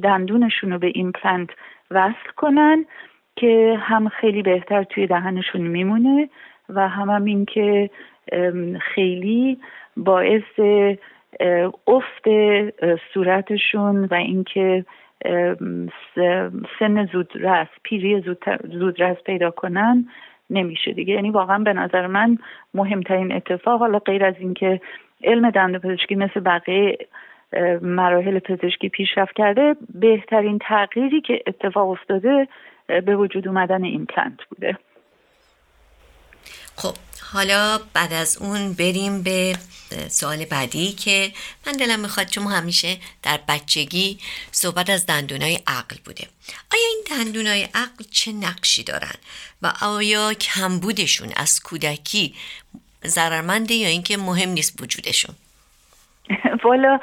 دندونشون 0.02 0.73
رو 0.73 0.78
به 0.78 0.92
ایمپلنت 0.95 1.50
وصل 1.90 2.31
کنن 2.37 2.85
که 3.37 3.78
هم 3.81 4.09
خیلی 4.09 4.42
بهتر 4.42 4.83
توی 4.85 5.07
دهنشون 5.07 5.61
میمونه 5.61 6.28
و 6.69 6.88
هم, 6.88 7.11
هم 7.11 7.25
این 7.25 7.45
که 7.45 7.90
خیلی 8.81 9.59
باعث 9.97 10.61
افت 11.87 12.28
صورتشون 13.14 14.04
و 14.04 14.14
اینکه 14.14 14.85
سن 16.78 17.07
زودرس 17.12 17.69
پیری 17.83 18.37
زودرس 18.64 19.16
پیدا 19.25 19.50
کنن 19.50 20.09
نمیشه 20.50 20.92
دیگه. 20.92 21.14
یعنی 21.14 21.31
واقعا 21.31 21.59
به 21.59 21.73
نظر 21.73 22.07
من 22.07 22.38
مهمترین 22.75 23.33
اتفاق 23.33 23.81
حالا 23.81 23.99
غیر 23.99 24.25
از 24.25 24.35
اینکه 24.38 24.81
علم 25.25 25.50
دندون 25.50 25.78
پزشکی 25.81 26.14
مثل 26.14 26.40
بقیه 26.40 26.99
مراحل 27.82 28.38
پزشکی 28.38 28.88
پیشرفت 28.88 29.32
کرده 29.37 29.76
بهترین 29.94 30.59
تغییری 30.68 31.21
که 31.21 31.42
اتفاق 31.47 31.88
افتاده 31.88 32.49
به 32.87 33.16
وجود 33.16 33.49
اومدن 33.49 33.85
ایمپلنت 33.85 34.38
بوده. 34.50 34.78
خب 36.76 36.94
حالا 37.32 37.78
بعد 37.94 38.12
از 38.12 38.38
اون 38.42 38.73
بریم 38.73 39.23
به 39.23 39.56
سوال 40.09 40.44
بعدی 40.44 40.92
که 40.92 41.32
من 41.66 41.73
دلم 41.73 42.00
می‌خواد 42.00 42.26
چون 42.26 42.47
همیشه 42.47 42.97
در 43.23 43.38
بچگی 43.49 44.18
صحبت 44.50 44.90
از 44.90 45.06
دندونای 45.06 45.59
عقل 45.66 45.97
بوده. 46.04 46.25
آیا 46.73 46.82
این 46.88 47.25
دندونای 47.25 47.62
عقل 47.62 48.04
چه 48.11 48.32
نقشی 48.32 48.85
دارن؟ 48.85 49.14
و 49.62 49.73
آیا 49.82 50.35
کمبودشون 50.35 51.28
از 51.37 51.61
کودکی 51.61 52.35
ضررمنده 53.06 53.75
یا 53.75 53.88
اینکه 53.88 54.16
مهم 54.16 54.49
نیست 54.49 54.82
وجودشون؟ 54.82 55.35
والا 56.64 57.00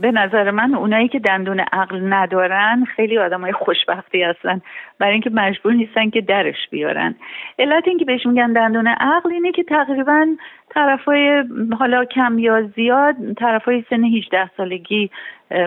به 0.00 0.10
نظر 0.10 0.50
من 0.50 0.74
اونایی 0.74 1.08
که 1.08 1.18
دندون 1.18 1.60
عقل 1.60 2.12
ندارن 2.12 2.84
خیلی 2.96 3.18
آدم 3.18 3.40
های 3.40 3.52
خوشبختی 3.52 4.22
هستن. 4.22 4.60
برای 4.98 5.12
اینکه 5.12 5.30
مجبور 5.30 5.72
نیستن 5.72 6.10
که 6.10 6.20
درش 6.20 6.68
بیارن. 6.70 7.14
علت 7.58 7.88
اینکه 7.88 8.04
بهش 8.04 8.26
میگن 8.26 8.52
دندون 8.52 8.86
عقل 8.86 9.32
اینه 9.32 9.52
که 9.52 9.62
تقریبا 9.62 10.26
طرفای 10.68 11.44
حالا 11.78 12.04
کم 12.04 12.38
یا 12.38 12.62
زیاد 12.62 13.14
طرفای 13.38 13.84
سن 13.90 14.04
18 14.04 14.50
سالگی 14.56 15.10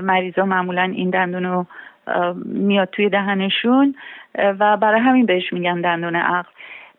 مریضا 0.04 0.46
معمولا 0.46 0.84
این 0.84 1.10
دندون 1.10 1.44
رو 1.44 1.66
میاد 2.46 2.90
توی 2.92 3.10
دهنشون. 3.10 3.96
و 4.36 4.78
برای 4.78 5.02
همین 5.02 5.26
بهش 5.26 5.54
میگن 5.54 5.82
دندون 5.82 6.16
عقل. 6.16 6.50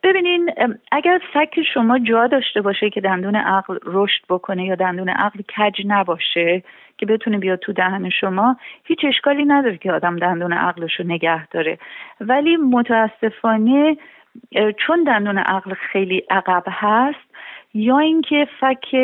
ببینین 0.05 0.51
اگر 0.93 1.21
فک 1.33 1.63
شما 1.75 1.99
جا 1.99 2.27
داشته 2.27 2.61
باشه 2.61 2.91
که 2.91 3.01
دندون 3.01 3.37
عقل 3.37 3.79
رشد 3.83 4.23
بکنه 4.29 4.65
یا 4.65 4.75
دندون 4.75 5.09
عقل 5.09 5.41
کج 5.43 5.83
نباشه 5.87 6.63
که 6.99 7.07
بتونه 7.07 7.39
بیاد 7.39 7.59
تو 7.59 7.73
دهن 7.73 8.11
شما 8.11 8.57
هیچ 8.85 8.99
اشکالی 9.05 9.45
نداره 9.45 9.79
که 9.79 9.93
آدم 9.93 10.17
دندون 10.17 10.53
عقلش 10.53 11.01
رو 11.01 11.07
نگه 11.07 11.47
داره. 11.47 11.79
ولی 12.21 12.57
متاسفانه 12.57 13.97
چون 14.87 15.05
دندون 15.05 15.39
عقل 15.39 15.75
خیلی 15.75 16.23
عقب 16.31 16.65
هست 16.67 17.35
یا 17.75 17.99
اینکه 17.99 18.49
فک 18.61 18.97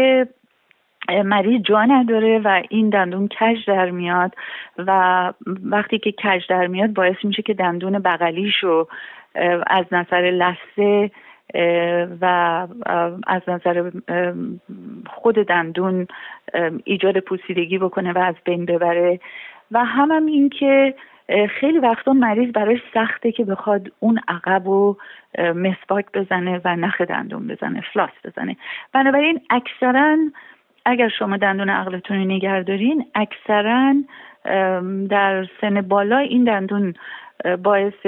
مریض 1.24 1.62
جا 1.62 1.84
نداره 1.84 2.38
و 2.38 2.62
این 2.68 2.90
دندون 2.90 3.28
کج 3.28 3.66
در 3.66 3.90
میاد 3.90 4.34
و 4.78 5.32
وقتی 5.64 5.98
که 5.98 6.12
کج 6.12 6.42
در 6.48 6.66
میاد 6.66 6.90
باعث 6.90 7.16
میشه 7.24 7.42
که 7.42 7.54
دندون 7.54 7.98
بغلیش 7.98 8.56
رو 8.56 8.88
از 9.66 9.84
نظر 9.92 10.20
لسه 10.20 11.10
و 12.20 12.66
از 13.26 13.42
نظر 13.48 13.90
خود 15.06 15.34
دندون 15.34 16.06
ایجاد 16.84 17.18
پوسیدگی 17.18 17.78
بکنه 17.78 18.12
و 18.12 18.18
از 18.18 18.34
بین 18.44 18.64
ببره. 18.64 19.20
و 19.70 19.84
هم, 19.84 20.10
هم 20.10 20.26
این 20.26 20.48
که 20.48 20.94
خیلی 21.48 21.78
وقتا 21.78 22.12
مریض 22.12 22.52
برای 22.52 22.80
سخته 22.94 23.32
که 23.32 23.44
بخواد 23.44 23.92
اون 23.98 24.20
عقب 24.28 24.66
و 24.66 24.96
مسواک 25.38 26.06
بزنه 26.14 26.60
و 26.64 26.76
نخ 26.76 27.00
دندون 27.00 27.46
بزنه 27.46 27.84
فلاس 27.92 28.10
بزنه. 28.24 28.56
بنابراین 28.92 29.40
اکثرا 29.50 30.16
اگر 30.84 31.08
شما 31.08 31.36
دندون 31.36 31.70
عقلتون 31.70 32.16
رو 32.16 32.24
نگه 32.24 32.62
دارین 32.62 33.06
اکثرا 33.14 33.94
در 35.08 35.46
سن 35.60 35.80
بالا 35.80 36.18
این 36.18 36.44
دندون 36.44 36.94
باعث 37.62 38.06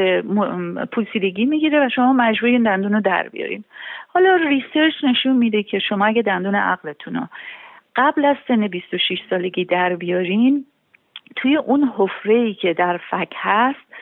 پوسیدگی 0.93 1.45
می‌گیره 1.45 1.87
و 1.87 1.89
شما 1.89 2.13
مجبورین 2.13 2.63
دندون 2.63 2.93
رو 2.93 3.01
در 3.01 3.29
بیارین. 3.29 3.65
حالا 4.09 4.37
research 4.37 5.05
نشون 5.05 5.37
میده 5.37 5.63
که 5.63 5.79
شما 5.79 6.07
اگه 6.07 6.23
دندون 6.23 6.55
عقلتون 6.55 7.15
رو 7.15 7.29
قبل 7.97 8.25
از 8.25 8.37
سن 8.49 8.67
26 8.67 9.19
سالگی 9.31 9.65
در 9.65 9.97
بیارین 9.97 10.65
توی 11.37 11.57
اون 11.57 11.93
حفره 11.97 12.35
ای 12.35 12.55
که 12.55 12.75
در 12.75 13.01
فک 13.11 13.33
هست 13.37 13.93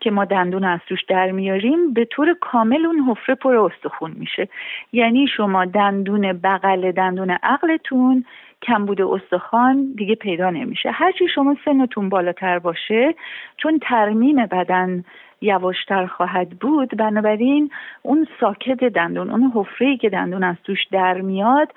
که 0.00 0.10
ما 0.10 0.24
دندون 0.24 0.64
از 0.64 0.80
توش 0.88 1.04
در 1.04 1.30
میاریم 1.30 1.92
به 1.92 2.04
طور 2.04 2.36
کامل 2.40 2.86
اون 2.86 2.98
حفره 2.98 3.34
پر 3.34 3.56
استخون 3.56 4.14
میشه. 4.18 4.48
یعنی 4.92 5.26
شما 5.36 5.64
دندون 5.64 6.32
بغل 6.32 6.92
دندون 6.92 7.30
عقلتون 7.30 8.24
کمبود 8.62 9.00
استخوان 9.00 9.92
دیگه 9.96 10.14
پیدا 10.14 10.50
نمیشه. 10.50 10.90
هرچی 10.90 11.28
شما 11.34 11.56
سنتون 11.64 12.08
بالاتر 12.08 12.58
باشه 12.58 13.14
چون 13.56 13.78
ترمیم 13.82 14.46
بدن 14.46 15.04
یواشتر 15.40 16.06
خواهد 16.06 16.48
بود 16.50 16.96
بنابراین 16.96 17.70
اون 18.02 18.26
ساکت 18.40 18.84
دندون 18.84 19.30
اون 19.30 19.52
حفره 19.54 19.96
که 19.96 20.08
دندون 20.08 20.44
از 20.44 20.56
توش 20.64 20.78
در 20.92 21.20
میاد 21.20 21.72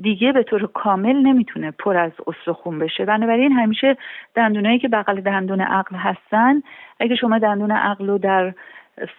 دیگه 0.00 0.32
به 0.32 0.42
طور 0.42 0.66
کامل 0.66 1.16
نمی‌تونه 1.16 1.70
پر 1.70 1.96
از 1.96 2.12
استخون 2.26 2.78
بشه. 2.78 3.04
بنابراین 3.04 3.52
همیشه 3.52 3.96
دندونایی 4.34 4.78
که 4.78 4.88
بغل 4.88 5.20
دندون 5.20 5.60
عقل 5.60 5.96
هستن 5.96 6.62
اگه 7.00 7.16
شما 7.16 7.38
دندون 7.38 7.70
عقل 7.70 8.06
رو 8.06 8.18
در 8.18 8.54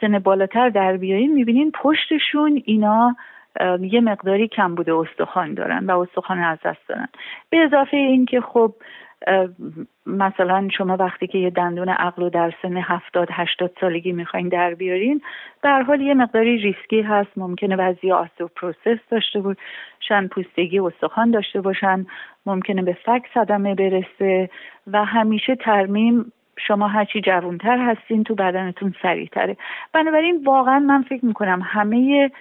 سن 0.02 0.20
بالاتر 0.20 0.70
در 0.70 0.98
بیارین 0.98 1.34
می‌بینین 1.34 1.72
پشتشون 1.72 2.62
اینا 2.66 3.16
یه 3.82 4.02
مقداری 4.02 4.48
کم 4.48 4.76
بوده 4.76 4.94
استخوان 4.94 5.54
دارن 5.54 5.86
و 5.86 6.00
استخوان 6.00 6.40
از 6.40 6.58
دست 6.66 6.88
دارن 6.88 7.08
به 7.50 7.58
اضافه 7.58 7.98
اینکه 7.98 8.42
خب 8.42 8.74
مثلا 10.06 10.68
شما 10.78 10.98
وقتی 10.98 11.28
که 11.28 11.38
یه 11.38 11.50
دندون 11.50 11.90
عقل 11.90 12.22
رو 12.22 12.30
در 12.30 12.54
سن 12.62 12.78
هفتاد 12.78 13.28
هشتاد 13.32 13.72
سالگی 13.82 14.12
می‌خواین 14.12 14.50
در 14.50 14.74
بیارین 14.74 15.22
در 15.64 15.82
حال 15.82 16.02
یه 16.02 16.14
مقداری 16.14 16.58
ریسکی 16.58 17.02
هست. 17.02 17.30
ممکنه 17.38 17.76
بعضی 17.76 18.14
osteoporosis 18.56 19.00
داشته 19.12 19.40
باشن 19.40 20.28
پوکی 20.28 20.80
استخوان 20.80 21.32
داشته 21.32 21.62
باشن 21.62 22.06
ممکنه 22.46 22.82
به 22.82 22.94
فک 23.06 23.22
صدمه 23.34 23.76
برسه 23.76 24.50
و 24.88 25.06
همیشه 25.06 25.56
ترمیم 25.56 26.32
شما 26.58 26.88
هرچی 26.88 27.22
جوانتر 27.22 27.78
هستین 27.78 28.24
تو 28.24 28.36
بدنتون 28.36 28.94
سریعتره. 29.02 29.58
بنابراین 29.94 30.44
واقعا 30.46 30.80
من 30.80 31.02
فکر 31.02 31.26
می‌کنم 31.26 31.62
همه 31.64 32.32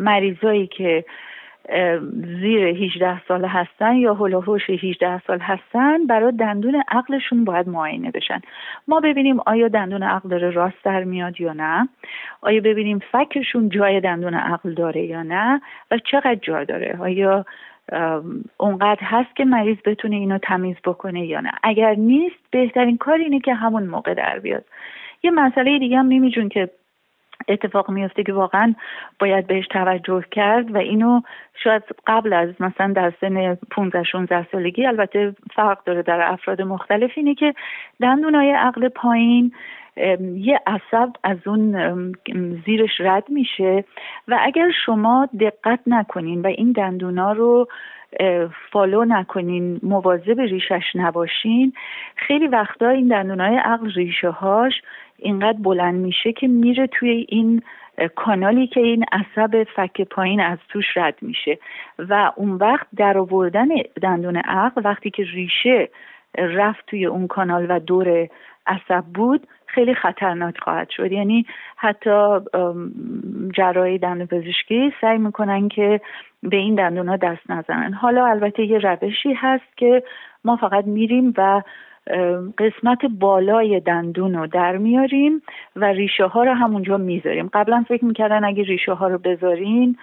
مریضایی 0.00 0.66
که 0.66 1.04
زیر 2.40 2.66
18 2.66 3.20
سال 3.28 3.44
هستن 3.44 3.94
یا 3.94 4.14
هلوهوش 4.14 4.70
18 4.70 5.20
سال 5.26 5.38
هستن 5.38 6.06
برای 6.06 6.32
دندون 6.32 6.82
عقلشون 6.88 7.44
باید 7.44 7.68
معاینه 7.68 8.10
بشن. 8.10 8.40
ما 8.88 9.00
ببینیم 9.00 9.40
آیا 9.46 9.68
دندون 9.68 10.02
عقل 10.02 10.28
داره 10.28 10.50
راست 10.50 10.84
در 10.84 11.04
میاد 11.04 11.40
یا 11.40 11.52
نه. 11.52 11.88
آیا 12.40 12.60
ببینیم 12.60 12.98
فکرشون 13.12 13.68
جای 13.68 14.00
دندون 14.00 14.34
عقل 14.34 14.74
داره 14.74 15.02
یا 15.02 15.22
نه 15.22 15.60
و 15.90 15.98
چقدر 15.98 16.34
جا 16.34 16.64
داره. 16.64 16.96
آیا 17.00 17.44
اونقدر 18.56 19.00
هست 19.02 19.36
که 19.36 19.44
مریض 19.44 19.76
بتونه 19.84 20.16
اینو 20.16 20.38
تمیز 20.38 20.76
بکنه 20.84 21.26
یا 21.26 21.40
نه. 21.40 21.50
اگر 21.62 21.94
نیست 21.94 22.50
بهترین 22.50 22.96
کار 22.96 23.18
اینه 23.18 23.40
که 23.40 23.54
همون 23.54 23.82
موقع 23.82 24.14
در 24.14 24.38
بیاد. 24.38 24.64
یه 25.22 25.30
مسئله 25.30 25.78
دیگه 25.78 25.98
هم 25.98 26.06
نمیجون 26.06 26.48
که 26.48 26.70
اتفاق 27.48 27.90
میفته 27.90 28.22
که 28.22 28.32
واقعا 28.32 28.74
باید 29.18 29.46
بهش 29.46 29.66
توجه 29.66 30.24
کرد 30.30 30.74
و 30.74 30.78
اینو 30.78 31.20
شاید 31.64 31.82
قبل 32.06 32.32
از 32.32 32.48
مثلا 32.60 32.92
در 32.92 33.12
سن 33.20 33.54
15 33.70 34.02
16 34.02 34.46
سالگی 34.52 34.86
البته 34.86 35.34
فرق 35.54 35.84
داره 35.84 36.02
در 36.02 36.22
افراد 36.22 36.62
مختلف 36.62 37.10
اینه 37.16 37.34
که 37.34 37.54
دندونای 38.00 38.50
عقل 38.50 38.88
پایین 38.88 39.52
یه 40.34 40.60
عصب 40.66 41.08
از 41.24 41.38
اون 41.46 41.74
زیرش 42.66 43.00
رد 43.00 43.24
میشه 43.28 43.84
و 44.28 44.38
اگر 44.40 44.70
شما 44.86 45.28
دقت 45.40 45.80
نکنین 45.86 46.42
و 46.42 46.46
این 46.46 46.72
دندونا 46.72 47.32
رو 47.32 47.68
فالو 48.72 49.04
نکنین 49.04 49.80
مواظب 49.82 50.40
ریشش 50.40 50.84
نباشین 50.94 51.72
خیلی 52.16 52.46
وقتا 52.46 52.88
این 52.88 53.08
دندونای 53.08 53.56
عقل 53.56 53.90
ریشه 53.92 54.30
هاش 54.30 54.72
اینقدر 55.22 55.58
بلند 55.58 55.94
میشه 55.94 56.32
که 56.32 56.48
میره 56.48 56.86
توی 56.86 57.26
این 57.28 57.62
کانالی 58.14 58.66
که 58.66 58.80
این 58.80 59.04
عصب 59.12 59.66
فک 59.76 60.02
پایین 60.02 60.40
از 60.40 60.58
توش 60.68 60.96
رد 60.96 61.14
میشه. 61.22 61.58
و 61.98 62.32
اون 62.36 62.50
وقت 62.50 62.86
در 62.96 63.18
آوردن 63.18 63.68
دندون 64.02 64.36
عقل 64.36 64.82
وقتی 64.84 65.10
که 65.10 65.22
ریشه 65.22 65.88
رفت 66.38 66.86
توی 66.86 67.06
اون 67.06 67.26
کانال 67.26 67.66
و 67.68 67.78
دور 67.78 68.28
عصب 68.66 69.04
بود 69.14 69.46
خیلی 69.66 69.94
خطرناک 69.94 70.58
خواهد 70.58 70.90
شد. 70.90 71.12
یعنی 71.12 71.46
حتی 71.76 72.38
جراحی 73.54 73.98
دندون 73.98 74.26
پزشکی 74.26 74.92
سعی 75.00 75.18
می‌کنن 75.18 75.68
که 75.68 76.00
به 76.42 76.56
این 76.56 76.74
دندون 76.74 77.08
ها 77.08 77.16
دست 77.16 77.50
نزنن. 77.50 77.92
حالا 77.92 78.26
البته 78.26 78.64
یه 78.64 78.78
روشی 78.78 79.32
هست 79.32 79.76
که 79.76 80.02
ما 80.44 80.56
فقط 80.56 80.84
میریم 80.84 81.34
و 81.36 81.62
قسمت 82.58 82.98
بالای 83.18 83.80
دندون 83.80 84.34
رو 84.34 84.46
در 84.46 84.76
میاریم 84.76 85.42
و 85.76 85.84
ریشه 85.84 86.24
ها 86.24 86.44
رو 86.44 86.52
همونجا 86.52 86.96
می‌ذاریم. 86.96 87.50
قبلا 87.52 87.84
فکر 87.88 88.04
می‌کردن 88.04 88.44
اگه 88.44 88.62
ریشه 88.62 88.92
ها 88.92 89.08
رو 89.08 89.18
بذارین 89.18 89.96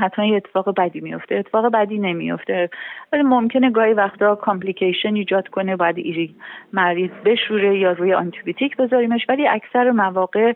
حتما 0.00 0.24
یه 0.24 0.36
اتفاق 0.36 0.74
بدی 0.76 1.00
میفته 1.00 1.34
اتفاق 1.34 1.72
بدی 1.72 1.98
نمیفته 1.98 2.70
ولی 3.12 3.22
ممکنه 3.22 3.70
گاهی 3.70 3.92
وقتا 3.92 4.34
کامپلیکیشن 4.34 5.14
ایجاد 5.14 5.48
کنه 5.48 5.76
باید 5.76 5.98
ایری 5.98 6.34
مریض 6.72 7.10
بشوره 7.24 7.78
یا 7.78 7.92
روی 7.92 8.14
آنتیبیوتیک 8.14 8.76
بذاریمش. 8.76 9.26
ولی 9.28 9.48
اکثر 9.48 9.90
مواقع 9.90 10.52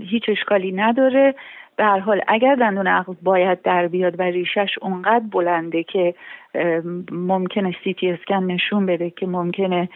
هیچ 0.00 0.28
اشکالی 0.28 0.72
نداره. 0.72 1.34
به 1.76 1.84
هر 1.84 1.98
حال 1.98 2.20
اگر 2.28 2.54
دندون 2.54 2.86
عقل 2.86 3.14
باید 3.22 3.62
در 3.62 3.86
بیاد 3.86 4.20
و 4.20 4.22
ریشش 4.22 4.78
اونقدر 4.82 5.24
بلنده 5.32 5.82
که 5.82 6.14
ممکنه 7.10 7.76
سی 7.84 7.94
تی 7.94 8.10
اسکن 8.10 8.44
نشون 8.44 8.86
بده 8.86 9.10
که 9.10 9.26
ممکنه 9.26 9.88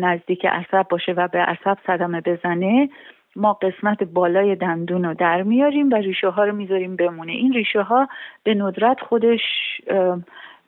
نزدیک 0.00 0.46
عصب 0.46 0.88
باشه 0.88 1.12
و 1.12 1.28
به 1.28 1.38
عصب 1.38 1.78
صدمه 1.86 2.20
بزنه 2.20 2.88
ما 3.36 3.52
قسمت 3.52 4.04
بالای 4.04 4.54
دندون 4.54 5.04
رو 5.04 5.14
در 5.14 5.42
میاریم 5.42 5.90
و 5.90 5.94
ریشه 5.94 6.28
ها 6.28 6.44
رو 6.44 6.56
می‌ذاریم 6.56 6.96
بمونه. 6.96 7.32
این 7.32 7.52
ریشه 7.52 7.82
ها 7.82 8.08
به 8.44 8.54
ندرت 8.54 9.00
خودش 9.00 9.40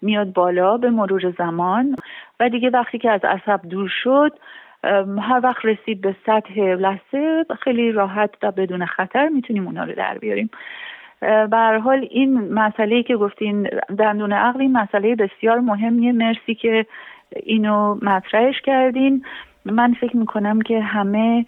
میاد 0.03 0.33
بالا 0.33 0.77
به 0.77 0.90
مرور 0.90 1.35
زمان 1.38 1.96
و 2.40 2.49
دیگه 2.49 2.70
وقتی 2.70 2.99
که 2.99 3.11
از 3.11 3.20
عصب 3.25 3.61
دور 3.68 3.90
شد 4.03 4.33
هر 5.21 5.40
وقت 5.43 5.64
رسید 5.64 6.01
به 6.01 6.16
سطح 6.27 6.61
لحظه 6.61 7.45
خیلی 7.62 7.93
راحت 7.93 8.31
و 8.43 8.51
بدون 8.51 8.87
خطر 8.87 9.29
می‌تونیم 9.29 9.66
اونا 9.66 9.85
رو 9.85 9.95
در 9.95 10.19
بیاریم. 10.19 10.51
به 11.21 11.81
حال 11.85 12.09
این 12.11 12.55
مسئله 12.55 13.03
که 13.03 13.16
گفتین 13.16 13.69
دندون 13.99 14.33
عقل 14.33 14.66
مسئله 14.66 15.14
بسیار 15.14 15.61
مهمیه. 15.61 16.12
مرسی 16.12 16.55
که 16.55 16.87
اینو 17.37 17.99
مطرحش 18.03 18.61
کردین. 18.61 19.25
من 19.64 19.95
فکر 20.01 20.16
می‌کنم 20.16 20.61
که 20.61 20.81
همه 20.81 21.47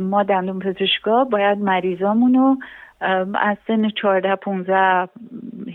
ما 0.00 0.22
دندون 0.22 0.58
پزشکا 0.58 1.24
باید 1.24 1.58
مریضامونو 1.58 2.56
از 3.34 3.56
سن 3.66 3.90
14 3.90 4.36
15 4.36 5.08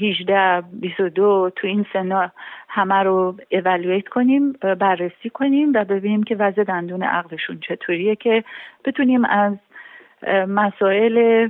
18 0.02 0.62
22 0.62 1.52
تو 1.56 1.68
این 1.68 1.86
سنا 1.94 2.32
همه 2.70 2.96
رو 2.96 3.36
اولویت 3.52 4.08
کنیم 4.08 4.52
بررسی 4.52 5.30
کنیم 5.34 5.74
و 5.74 5.86
ببینیم 5.86 6.24
که 6.24 6.36
وضع 6.36 6.64
دندون 6.64 7.04
عقلشون 7.04 7.60
چطوریه 7.68 8.16
که 8.16 8.44
بتونیم 8.86 9.26
از 9.26 9.54
مسائل 10.48 11.48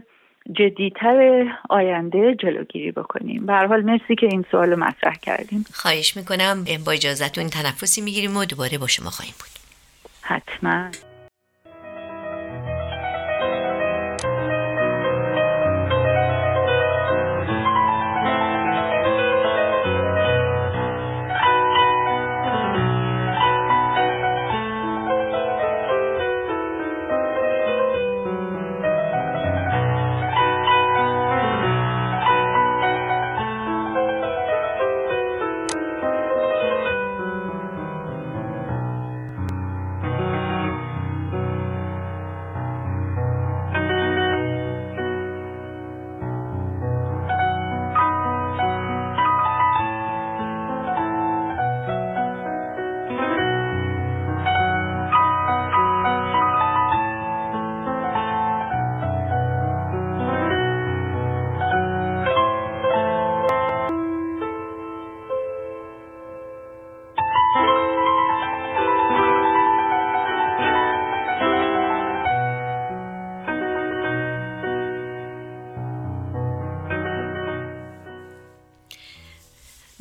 جدیتر 0.51 1.45
آینده 1.69 2.36
جلوگیری 2.36 2.91
بکنیم. 2.91 3.45
به 3.45 3.53
حال 3.53 3.82
مرسی 3.82 4.15
که 4.15 4.25
این 4.25 4.45
سوال 4.51 4.75
مطرح 4.75 5.15
کردیم 5.15 5.65
خواهش 5.73 6.17
می‌کنم 6.17 6.65
با 6.86 6.91
اجازتون 6.91 7.47
تنفسی 7.47 8.01
می‌گیریم 8.01 8.38
و 8.38 8.45
دوباره 8.45 8.77
با 8.77 8.88
شما 8.88 9.10
خواهیم 9.10 9.36
بود. 9.39 9.49
حتما. 10.21 11.08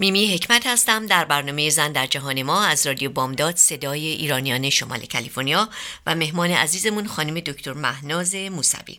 میمی 0.01 0.35
حکمت 0.35 0.67
هستم. 0.67 1.07
در 1.07 1.25
برنامه 1.25 1.71
زن 1.71 1.93
در 1.93 2.07
جهان 2.07 2.43
ما 2.43 2.65
از 2.65 2.87
رادیو 2.87 3.11
بامداد 3.11 3.57
صدای 3.57 4.07
ایرانیان 4.07 4.71
شمال 4.71 5.07
کالیفرنیا 5.07 5.69
و 6.07 6.15
مهمان 6.15 6.51
عزیزمون 6.51 7.07
خانم 7.07 7.41
دکتر 7.41 7.73
مهناز 7.73 8.35
موسوی. 8.35 8.99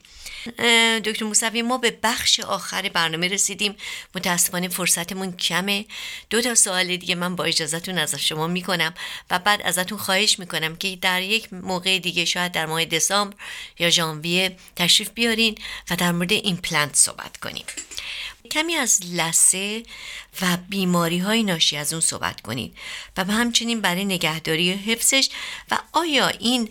دکتر 1.05 1.25
موسوی 1.25 1.61
ما 1.61 1.77
به 1.77 1.97
بخش 2.03 2.39
آخر 2.39 2.89
برنامه 2.89 3.27
رسیدیم. 3.27 3.75
متاسفانه 4.15 4.67
فرصتمون 4.67 5.31
کمه. 5.31 5.85
دو 6.29 6.41
تا 6.41 6.55
سوال 6.55 6.97
دیگه 6.97 7.15
من 7.15 7.35
با 7.35 7.43
اجازهتون 7.43 7.97
از 7.97 8.15
شما 8.15 8.47
می‌کنم 8.47 8.93
و 9.29 9.39
بعد 9.39 9.61
ازتون 9.61 9.97
خواهش 9.97 10.39
می‌کنم 10.39 10.75
که 10.75 10.95
در 11.01 11.21
یک 11.21 11.53
موقع 11.53 11.99
دیگه 11.99 12.25
شاید 12.25 12.51
در 12.51 12.65
ماه 12.65 12.85
دسامبر 12.85 13.35
یا 13.79 13.89
ژانویه 13.89 14.55
تشریف 14.75 15.09
بیارین 15.09 15.57
و 15.89 15.95
در 15.95 16.11
مورد 16.11 16.31
ایمپلنت 16.31 16.95
صحبت 16.95 17.37
کنیم. 17.37 17.65
کمی 18.51 18.75
از 18.75 18.99
لسه 19.17 19.83
و 20.41 20.45
بیماری 20.69 21.17
های 21.17 21.43
ناشی 21.43 21.77
از 21.77 21.93
اون 21.93 22.01
صحبت 22.01 22.41
کنید 22.41 22.73
و 23.17 23.23
به 23.23 23.33
همچنین 23.33 23.81
برای 23.81 24.05
نگهداری 24.05 24.71
حفظش 24.71 25.29
و 25.71 25.75
آیا 25.93 26.27
این 26.27 26.69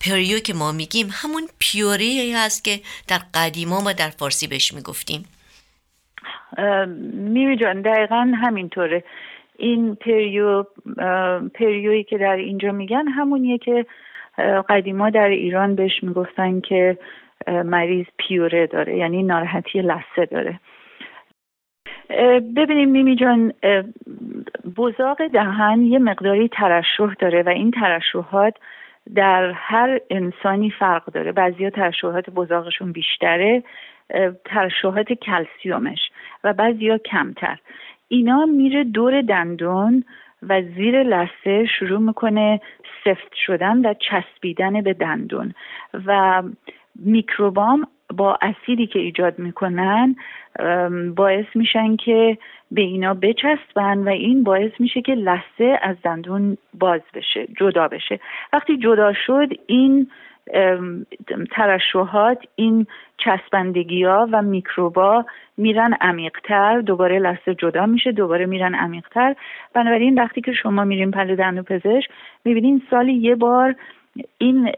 پریو 0.00 0.38
که 0.38 0.54
ما 0.54 0.72
میگیم 0.72 1.08
همون 1.12 1.42
پیوری 1.58 2.32
هست 2.32 2.64
که 2.64 2.80
در 3.08 3.18
قدیما 3.34 3.80
ما 3.80 3.92
در 3.92 4.08
فارسی 4.08 4.46
بهش 4.46 4.74
می‌گفتیم؟ 4.74 5.24
میمی 7.12 7.56
جان 7.56 7.82
دقیقا 7.82 8.32
همینطوره. 8.42 9.04
این 9.58 9.94
پریو 9.94 10.64
پریویی 11.54 12.04
که 12.04 12.18
در 12.18 12.36
اینجا 12.36 12.72
میگن 12.72 13.08
همونیه 13.08 13.58
که 13.58 13.86
قدیما 14.68 15.10
در 15.10 15.28
ایران 15.28 15.74
بهش 15.74 16.02
می‌گفتن 16.02 16.60
که 16.60 16.98
مریض 17.46 18.06
پیوره 18.16 18.66
داره 18.66 18.96
یعنی 18.96 19.22
ناراحتی 19.22 19.82
لسه 19.82 20.26
داره. 20.30 20.60
ببینیم 22.56 22.88
میمی 22.88 23.16
جان 23.16 23.52
بزاق 24.76 25.26
دهن 25.26 25.82
یه 25.82 25.98
مقداری 25.98 26.48
ترشح 26.48 27.14
داره 27.18 27.42
و 27.42 27.48
این 27.48 27.70
ترشحات 27.70 28.54
در 29.14 29.50
هر 29.50 30.00
انسانی 30.10 30.70
فرق 30.70 31.04
داره. 31.04 31.32
بعضی 31.32 31.70
ترشحات 31.70 32.30
بزاقشون 32.30 32.92
بیشتره 32.92 33.62
ترشحات 34.44 35.12
کلسیومش 35.12 36.10
و 36.44 36.52
بعضی 36.52 36.98
کمتر. 36.98 37.58
اینا 38.08 38.46
میره 38.46 38.84
دور 38.84 39.22
دندون 39.22 40.04
و 40.48 40.62
زیر 40.62 41.02
لسه 41.02 41.66
شروع 41.78 42.00
می‌کنه 42.00 42.60
سفت 43.04 43.34
شدن 43.46 43.86
و 43.86 43.94
چسبیدن 43.94 44.82
به 44.82 44.92
دندون. 44.92 45.54
و 46.06 46.42
میکروبام 46.96 47.86
با 48.16 48.38
اسیدی 48.42 48.86
که 48.86 48.98
ایجاد 48.98 49.38
می‌کنن 49.38 50.16
باعث 51.16 51.46
میشن 51.54 51.96
که 51.96 52.38
به 52.70 52.80
اینا 52.80 53.14
بچسبن 53.14 53.98
و 53.98 54.08
این 54.08 54.42
باعث 54.44 54.72
میشه 54.78 55.02
که 55.02 55.14
لثه 55.14 55.78
از 55.82 55.96
دندون 56.04 56.56
باز 56.74 57.00
بشه 57.14 57.46
جدا 57.60 57.88
بشه. 57.88 58.20
وقتی 58.52 58.76
جدا 58.76 59.12
شد 59.26 59.48
این 59.66 60.06
ترشوهات 61.50 62.38
این 62.56 62.86
چسبندگی 63.18 64.04
ها 64.04 64.28
و 64.32 64.42
میکروبا 64.42 65.24
میرن 65.56 65.92
عمیقتر 66.00 66.80
دوباره 66.80 67.18
لثه 67.18 67.54
جدا 67.54 67.86
میشه 67.86 68.12
دوباره 68.12 68.46
میرن 68.46 68.74
عمیقتر. 68.74 69.36
بنابراین 69.74 70.14
وقتی 70.20 70.40
که 70.40 70.52
شما 70.52 70.84
میرین 70.84 71.10
پلو 71.10 71.36
دندون 71.36 71.62
پزشک 71.62 72.10
می‌بینین 72.44 72.82
سالی 72.90 73.12
یه 73.12 73.34
بار 73.34 73.74
این 74.38 74.72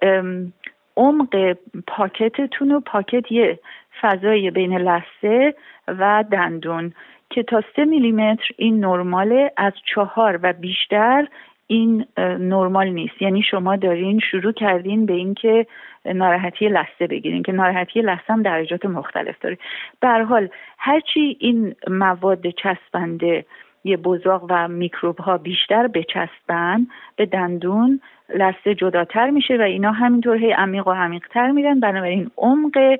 عمق 0.97 1.57
پاکتتون 1.87 2.73
و 2.73 2.81
پاکت 2.81 3.33
یه 3.33 3.59
فضای 4.01 4.51
بین 4.51 4.79
لسه 4.79 5.55
و 5.89 6.25
دندون 6.33 6.93
که 7.31 7.43
تا 7.43 7.63
سه 7.77 7.85
میلیمتر 7.85 8.49
این 8.57 8.85
نرماله 8.85 9.53
از 9.57 9.73
چهار 9.95 10.41
و 10.43 10.53
بیشتر 10.53 11.27
این 11.67 12.07
نرمال 12.19 12.89
نیست. 12.89 13.23
یعنی 13.23 13.43
شما 13.43 13.77
دارین 13.77 14.21
شروع 14.21 14.53
کردین 14.53 15.07
به 15.07 15.13
اینکه 15.13 15.67
ناراحتی 16.05 16.69
لثه 16.69 17.07
بگیرین 17.07 17.43
که 17.43 17.53
ناراحتی 17.53 18.01
لثه 18.01 18.33
هم 18.33 18.43
درجات 18.43 18.87
مختلف 18.87 19.39
داره. 19.41 19.59
به 20.01 20.09
حال 20.09 20.49
هرچی 20.79 21.37
این 21.41 21.75
مواد 21.89 22.47
چسبنده 22.51 23.45
یه 23.85 23.97
بزاق 23.97 24.47
و 24.49 24.69
میکروب 24.69 25.19
ها 25.19 25.39
بیشتر 25.39 25.87
بچسبن 25.87 26.87
به 27.17 27.27
دندون 27.27 28.01
لثه 28.35 28.75
جداتر 28.75 29.31
میشه 29.31 29.57
و 29.57 29.61
اینا 29.61 29.93
همینطور 29.93 30.37
هی 30.37 30.53
عمیق 30.53 30.87
و 30.87 30.93
عمیقتر 30.93 31.51
میرن. 31.51 31.81
بنابراین 31.81 32.31
عمق 32.37 32.99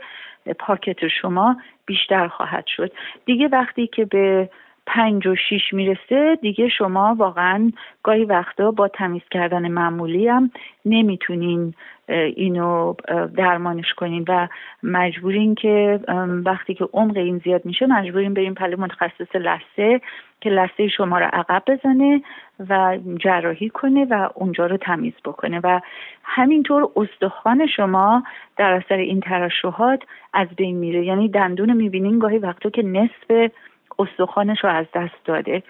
پاکت 0.59 1.09
شما 1.09 1.57
بیشتر 1.87 2.29
خواهد 2.29 2.65
شد. 2.67 2.93
دیگه 3.25 3.49
وقتی 3.49 3.87
که 3.87 4.05
به 4.05 4.49
پنج 4.87 5.27
و 5.27 5.35
شیش 5.49 5.73
می‌رسه 5.73 6.39
دیگه 6.43 6.69
شما 6.69 7.15
واقعا 7.19 7.73
گاهی 8.03 8.25
وقتا 8.25 8.71
با 8.71 8.89
تمیز 8.89 9.23
کردن 9.31 9.69
معمولی 9.69 10.29
هم 10.29 10.51
نمی‌تونین 10.85 11.75
اینو 12.09 12.95
درمانش 13.37 13.95
کنین 13.95 14.25
و 14.29 14.49
مجبورین 14.83 15.55
که 15.55 16.01
وقتی 16.45 16.75
که 16.75 16.89
عمق 16.93 17.17
این 17.17 17.39
زیاد 17.39 17.65
میشه 17.65 17.87
مجبورین 17.87 18.35
بریم 18.35 18.55
پله 18.55 18.77
متخصص 18.77 19.37
لثه 19.37 20.01
که 20.41 20.51
لثه 20.51 20.89
شما 20.89 21.19
رو 21.19 21.27
عقب 21.33 21.63
بزنه 21.67 22.23
و 22.69 22.99
جراحی 23.19 23.69
کنه 23.69 24.07
و 24.11 24.29
اونجا 24.35 24.67
رو 24.67 24.77
تمیز 24.77 25.13
بکنه 25.25 25.61
و 25.65 25.81
همینطور 26.25 26.89
استخوان 26.97 27.67
شما 27.67 28.23
در 28.57 28.73
اثر 28.73 28.97
این 28.97 29.21
ترشحات 29.21 30.03
از 30.33 30.49
بین 30.57 30.77
میره. 30.77 31.05
یعنی 31.05 31.29
دندون 31.29 31.73
می‌بینین 31.73 32.19
گاهی 32.19 32.39
وقتا 32.39 32.71
که 32.71 32.83
نصف 32.83 33.51
استخوانش 33.99 34.65
رو 34.65 34.71
از 34.71 34.87
دست 34.95 35.25
داده. 35.25 35.63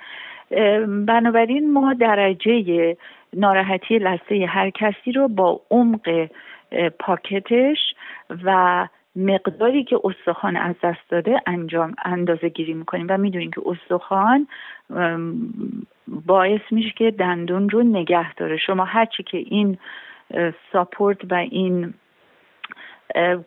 بنابراین 1.06 1.72
ما 1.72 1.94
درجه 1.94 2.96
ناراحتی 3.32 3.98
لثه 3.98 4.46
هر 4.48 4.70
کسی 4.70 5.12
رو 5.12 5.28
با 5.28 5.60
عمق 5.70 6.28
پاکتش 6.98 7.78
و 8.44 8.88
مقداری 9.16 9.84
که 9.84 10.00
استخوان 10.04 10.56
از 10.56 10.74
دست 10.82 11.10
داده 11.10 11.40
انجام 11.46 11.94
اندازه 12.04 12.48
گیری 12.48 12.74
می‌کنیم 12.74 13.06
و 13.08 13.18
می‌دونیم 13.18 13.50
که 13.50 13.62
استخوان 13.66 14.46
باعث 16.08 16.60
میشه 16.70 16.90
که 16.90 17.10
دندون 17.10 17.70
رو 17.70 17.82
نگه 17.82 18.34
داره. 18.34 18.56
شما 18.56 18.84
هرچی 18.84 19.22
که 19.22 19.38
این 19.38 19.78
ساپورت 20.72 21.32
و 21.32 21.34
این 21.34 21.94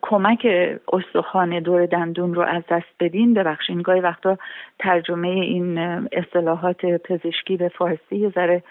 کمک 0.02 0.46
استخوان 0.92 1.60
دور 1.60 1.86
دندون 1.86 2.34
رو 2.34 2.42
از 2.42 2.62
دست 2.70 2.86
بدین. 3.00 3.34
ببخشین 3.34 3.82
گاهی 3.82 4.00
وقتا 4.00 4.38
ترجمه 4.78 5.28
این 5.28 5.78
اصطلاحات 6.12 6.86
پزشکی 6.86 7.56
به 7.56 7.68
فارسی 7.68 8.16
یه 8.16 8.30
ذره 8.30 8.62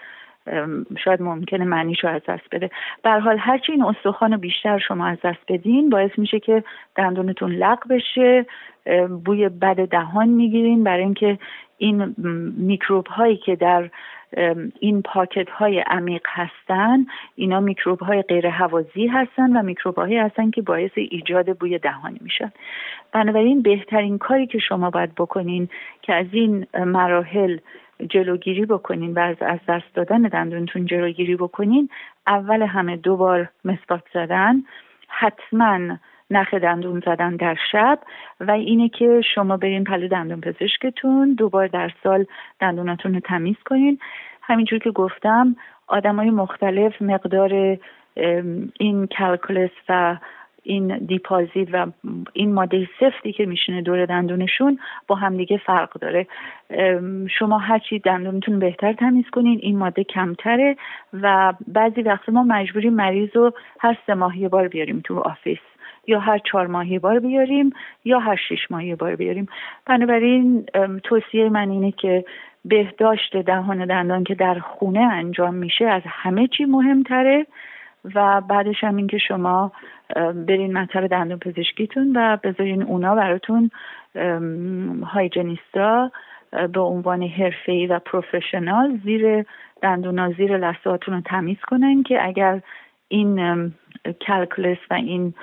شاید 1.04 1.22
ممکنه 1.22 1.64
معنیش 1.64 2.04
رو 2.04 2.10
از 2.10 2.22
دست 2.28 2.44
بده. 2.52 2.70
به 3.02 3.10
حال 3.10 3.38
هرچی 3.38 3.72
این 3.72 3.84
استخوان 3.84 4.36
بیشتر 4.36 4.78
شما 4.78 5.06
از 5.06 5.18
دست 5.24 5.38
بدین 5.48 5.90
باعث 5.90 6.10
میشه 6.18 6.40
که 6.40 6.64
دندونتون 6.96 7.52
لق 7.52 7.88
بشه 7.88 8.46
بوی 9.24 9.48
بد 9.48 9.88
دهان 9.88 10.28
می‌گیرین. 10.28 10.84
برای 10.84 11.02
اینکه 11.02 11.38
این 11.78 12.14
میکروب 12.56 13.06
هایی 13.06 13.36
که 13.36 13.56
در 13.56 13.90
این 14.80 15.02
پاکت 15.02 15.50
های 15.50 15.80
عمیق 15.80 16.22
هستن 16.26 17.06
اینا 17.34 17.60
میکروب 17.60 18.00
های 18.00 18.22
غیر 18.22 18.46
هوازی 18.46 19.06
هستن 19.06 19.56
و 19.56 19.62
میکروب 19.62 19.96
هایی 19.96 20.16
هستن 20.16 20.50
که 20.50 20.62
باعث 20.62 20.90
ایجاد 20.94 21.58
بوی 21.58 21.78
دهانی 21.78 22.18
میشن. 22.20 22.52
بنابراین 23.12 23.62
بهترین 23.62 24.18
کاری 24.18 24.46
که 24.46 24.58
شما 24.58 24.90
باید 24.90 25.14
بکنین 25.14 25.68
که 26.02 26.14
از 26.14 26.26
این 26.32 26.66
مراحل 26.74 27.58
جلوگیری 28.10 28.66
بکنین 28.66 29.12
و 29.14 29.34
از 29.40 29.58
دست 29.68 29.94
دادن 29.94 30.22
دندونتون 30.22 30.86
جلوگیری 30.86 31.36
بکنین 31.36 31.88
اول 32.26 32.62
همه 32.62 32.96
دوبار 32.96 33.48
مسواک 33.64 34.02
زدن 34.14 34.62
حتما 35.08 35.96
نخ 36.30 36.54
دندون 36.54 37.02
زدن 37.06 37.36
در 37.36 37.56
شب 37.72 37.98
و 38.40 38.50
اینه 38.50 38.88
که 38.88 39.20
شما 39.34 39.56
برین 39.56 39.84
پلو 39.84 40.08
دندون 40.08 40.40
پزشکتون 40.40 41.34
دوبار 41.34 41.66
در 41.66 41.90
سال 42.02 42.26
دندوناتون 42.60 43.14
رو 43.14 43.20
تمیز 43.20 43.56
کنین. 43.66 43.98
همینجور 44.42 44.78
که 44.78 44.90
گفتم 44.90 45.56
آدمای 45.86 46.30
مختلف 46.30 47.02
مقدار 47.02 47.78
این 48.78 49.06
calculus 49.06 49.70
و 49.88 50.16
این 50.68 50.98
deposit 50.98 51.68
و 51.72 51.86
این 52.32 52.52
ماده 52.52 52.88
سفتی 53.00 53.32
که 53.32 53.46
میشینه 53.46 53.82
دور 53.82 54.06
دندونشون 54.06 54.78
با 55.06 55.14
همدیگه 55.14 55.56
فرق 55.56 55.92
داره. 56.00 56.26
شما 57.38 57.58
هرچی 57.58 57.98
دندونتون 57.98 58.58
بهتر 58.58 58.92
تمیز 58.92 59.24
کنین 59.32 59.58
این 59.62 59.78
ماده 59.78 60.04
کمتره 60.04 60.76
و 61.12 61.54
بعضی 61.68 62.02
وقت 62.02 62.28
ما 62.28 62.42
مجبوریم 62.42 62.92
مریض 62.92 63.28
رو 63.34 63.52
هر 63.80 63.96
سه 64.06 64.14
ماه 64.14 64.48
بار 64.48 64.68
بیاریم 64.68 65.00
تو 65.04 65.18
office. 65.18 65.58
یا 66.06 66.20
هر 66.20 66.38
چهار 66.38 66.66
ماهی 66.66 66.98
بار 66.98 67.18
بیاریم 67.18 67.72
یا 68.04 68.18
هر 68.18 68.36
شش 68.36 68.70
ماهی 68.70 68.94
بار 68.94 69.16
بیاریم. 69.16 69.46
بنابراین 69.86 70.66
توصیه 71.04 71.48
من 71.48 71.70
اینه 71.70 71.92
که 71.92 72.24
بهداشت 72.64 73.36
دهان 73.36 73.86
دندان 73.86 74.24
که 74.24 74.34
در 74.34 74.58
خونه 74.58 75.00
انجام 75.00 75.54
میشه 75.54 75.84
از 75.84 76.02
همه 76.06 76.48
چی 76.48 76.64
مهمتره. 76.64 77.46
و 78.14 78.40
بعدش 78.40 78.84
هم 78.84 78.96
اینکه 78.96 79.18
شما 79.18 79.72
برین 80.46 80.78
مطب 80.78 81.06
دندون 81.06 81.38
پزشکیتون 81.38 82.12
و 82.16 82.36
بذارین 82.36 82.82
اونا 82.82 83.14
براتون 83.14 83.70
هایجنیستا 85.04 86.10
به 86.72 86.80
عنوان 86.80 87.22
حرفه‌ای 87.22 87.86
و 87.86 87.98
پروفشنال 87.98 89.00
زیر 89.04 89.44
دندونا 89.82 90.32
زیر 90.32 90.56
لثه‌هاتون 90.56 91.14
رو 91.14 91.20
تمیز 91.20 91.58
کنن 91.60 92.02
که 92.02 92.26
اگر 92.26 92.60
این 93.08 93.72
کلکلس 94.26 94.78
و 94.90 94.94
این 94.94 95.34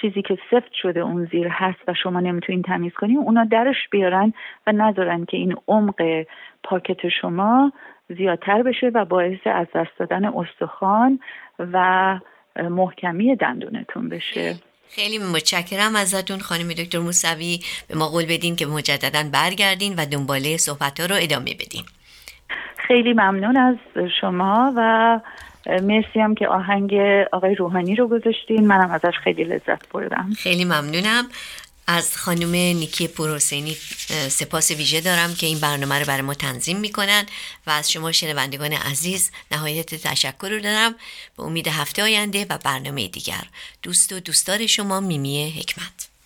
چیزی 0.00 0.22
که 0.22 0.38
سفت 0.50 0.72
شده 0.72 1.00
اون 1.00 1.24
زیر 1.24 1.48
هست 1.48 1.78
و 1.88 1.94
شما 1.94 2.20
نمی‌تونین 2.20 2.62
تمیز 2.62 2.92
کنین 2.92 3.18
اونا 3.18 3.44
درش 3.44 3.88
بیارن 3.90 4.32
و 4.66 4.72
نذارن 4.72 5.24
که 5.24 5.36
این 5.36 5.56
عمق 5.68 6.24
پاکت 6.64 7.08
شما 7.08 7.72
زیادتر 8.16 8.62
بشه 8.62 8.90
و 8.94 9.04
باعث 9.04 9.38
از 9.44 9.66
دست 9.74 9.90
دادن 9.98 10.24
استخوان 10.24 11.20
و 11.58 12.18
محکمی 12.56 13.36
دندونتون 13.36 14.08
بشه. 14.08 14.56
خیلی 14.88 15.18
متشکرم 15.18 15.96
ازتون 15.96 16.38
خانم 16.38 16.68
دکتر 16.68 16.98
موسوی. 16.98 17.60
به 17.88 17.94
ما 17.94 18.08
قول 18.08 18.24
بدین 18.26 18.56
که 18.56 18.66
مجددا 18.66 19.22
برگردین 19.32 19.94
و 19.94 20.06
دنباله 20.06 20.56
صحبت 20.56 21.00
ها 21.00 21.06
رو 21.06 21.14
ادامه 21.18 21.54
بدین. 21.54 21.82
خیلی 22.76 23.12
ممنون 23.12 23.56
از 23.56 23.76
شما 24.20 24.72
و 24.76 25.20
مرسی 25.82 26.20
هم 26.20 26.34
که 26.34 26.48
آهنگ 26.48 26.94
آقای 27.32 27.54
روحانی 27.54 27.94
رو 27.96 28.08
گذاشتین. 28.08 28.66
منم 28.66 28.90
ازش 28.90 29.18
خیلی 29.24 29.44
لذت 29.44 29.88
بردم. 29.92 30.30
خیلی 30.38 30.64
ممنونم. 30.64 31.24
از 31.90 32.16
خانم 32.16 32.54
نیکی 32.54 33.08
پروسینی 33.08 33.76
سپاس 34.28 34.70
ویژه 34.70 35.00
دارم 35.00 35.34
که 35.34 35.46
این 35.46 35.58
برنامه 35.58 35.98
رو 35.98 36.04
برای 36.04 36.22
ما 36.22 36.34
تنظیم 36.34 36.80
می‌کنن 36.80 37.26
و 37.66 37.70
از 37.70 37.92
شما 37.92 38.12
شنوندگان 38.12 38.72
عزیز 38.72 39.30
نهایت 39.50 39.94
تشکر 39.94 40.48
رو 40.48 40.60
دارم. 40.60 40.94
به 41.36 41.42
امید 41.42 41.68
هفته 41.68 42.02
آینده 42.02 42.46
و 42.50 42.58
برنامه 42.58 43.08
دیگر. 43.08 43.44
دوست 43.82 44.12
و 44.12 44.20
دوستدار 44.20 44.66
شما 44.66 45.00
میمی 45.00 45.50
حکمت. 45.50 46.17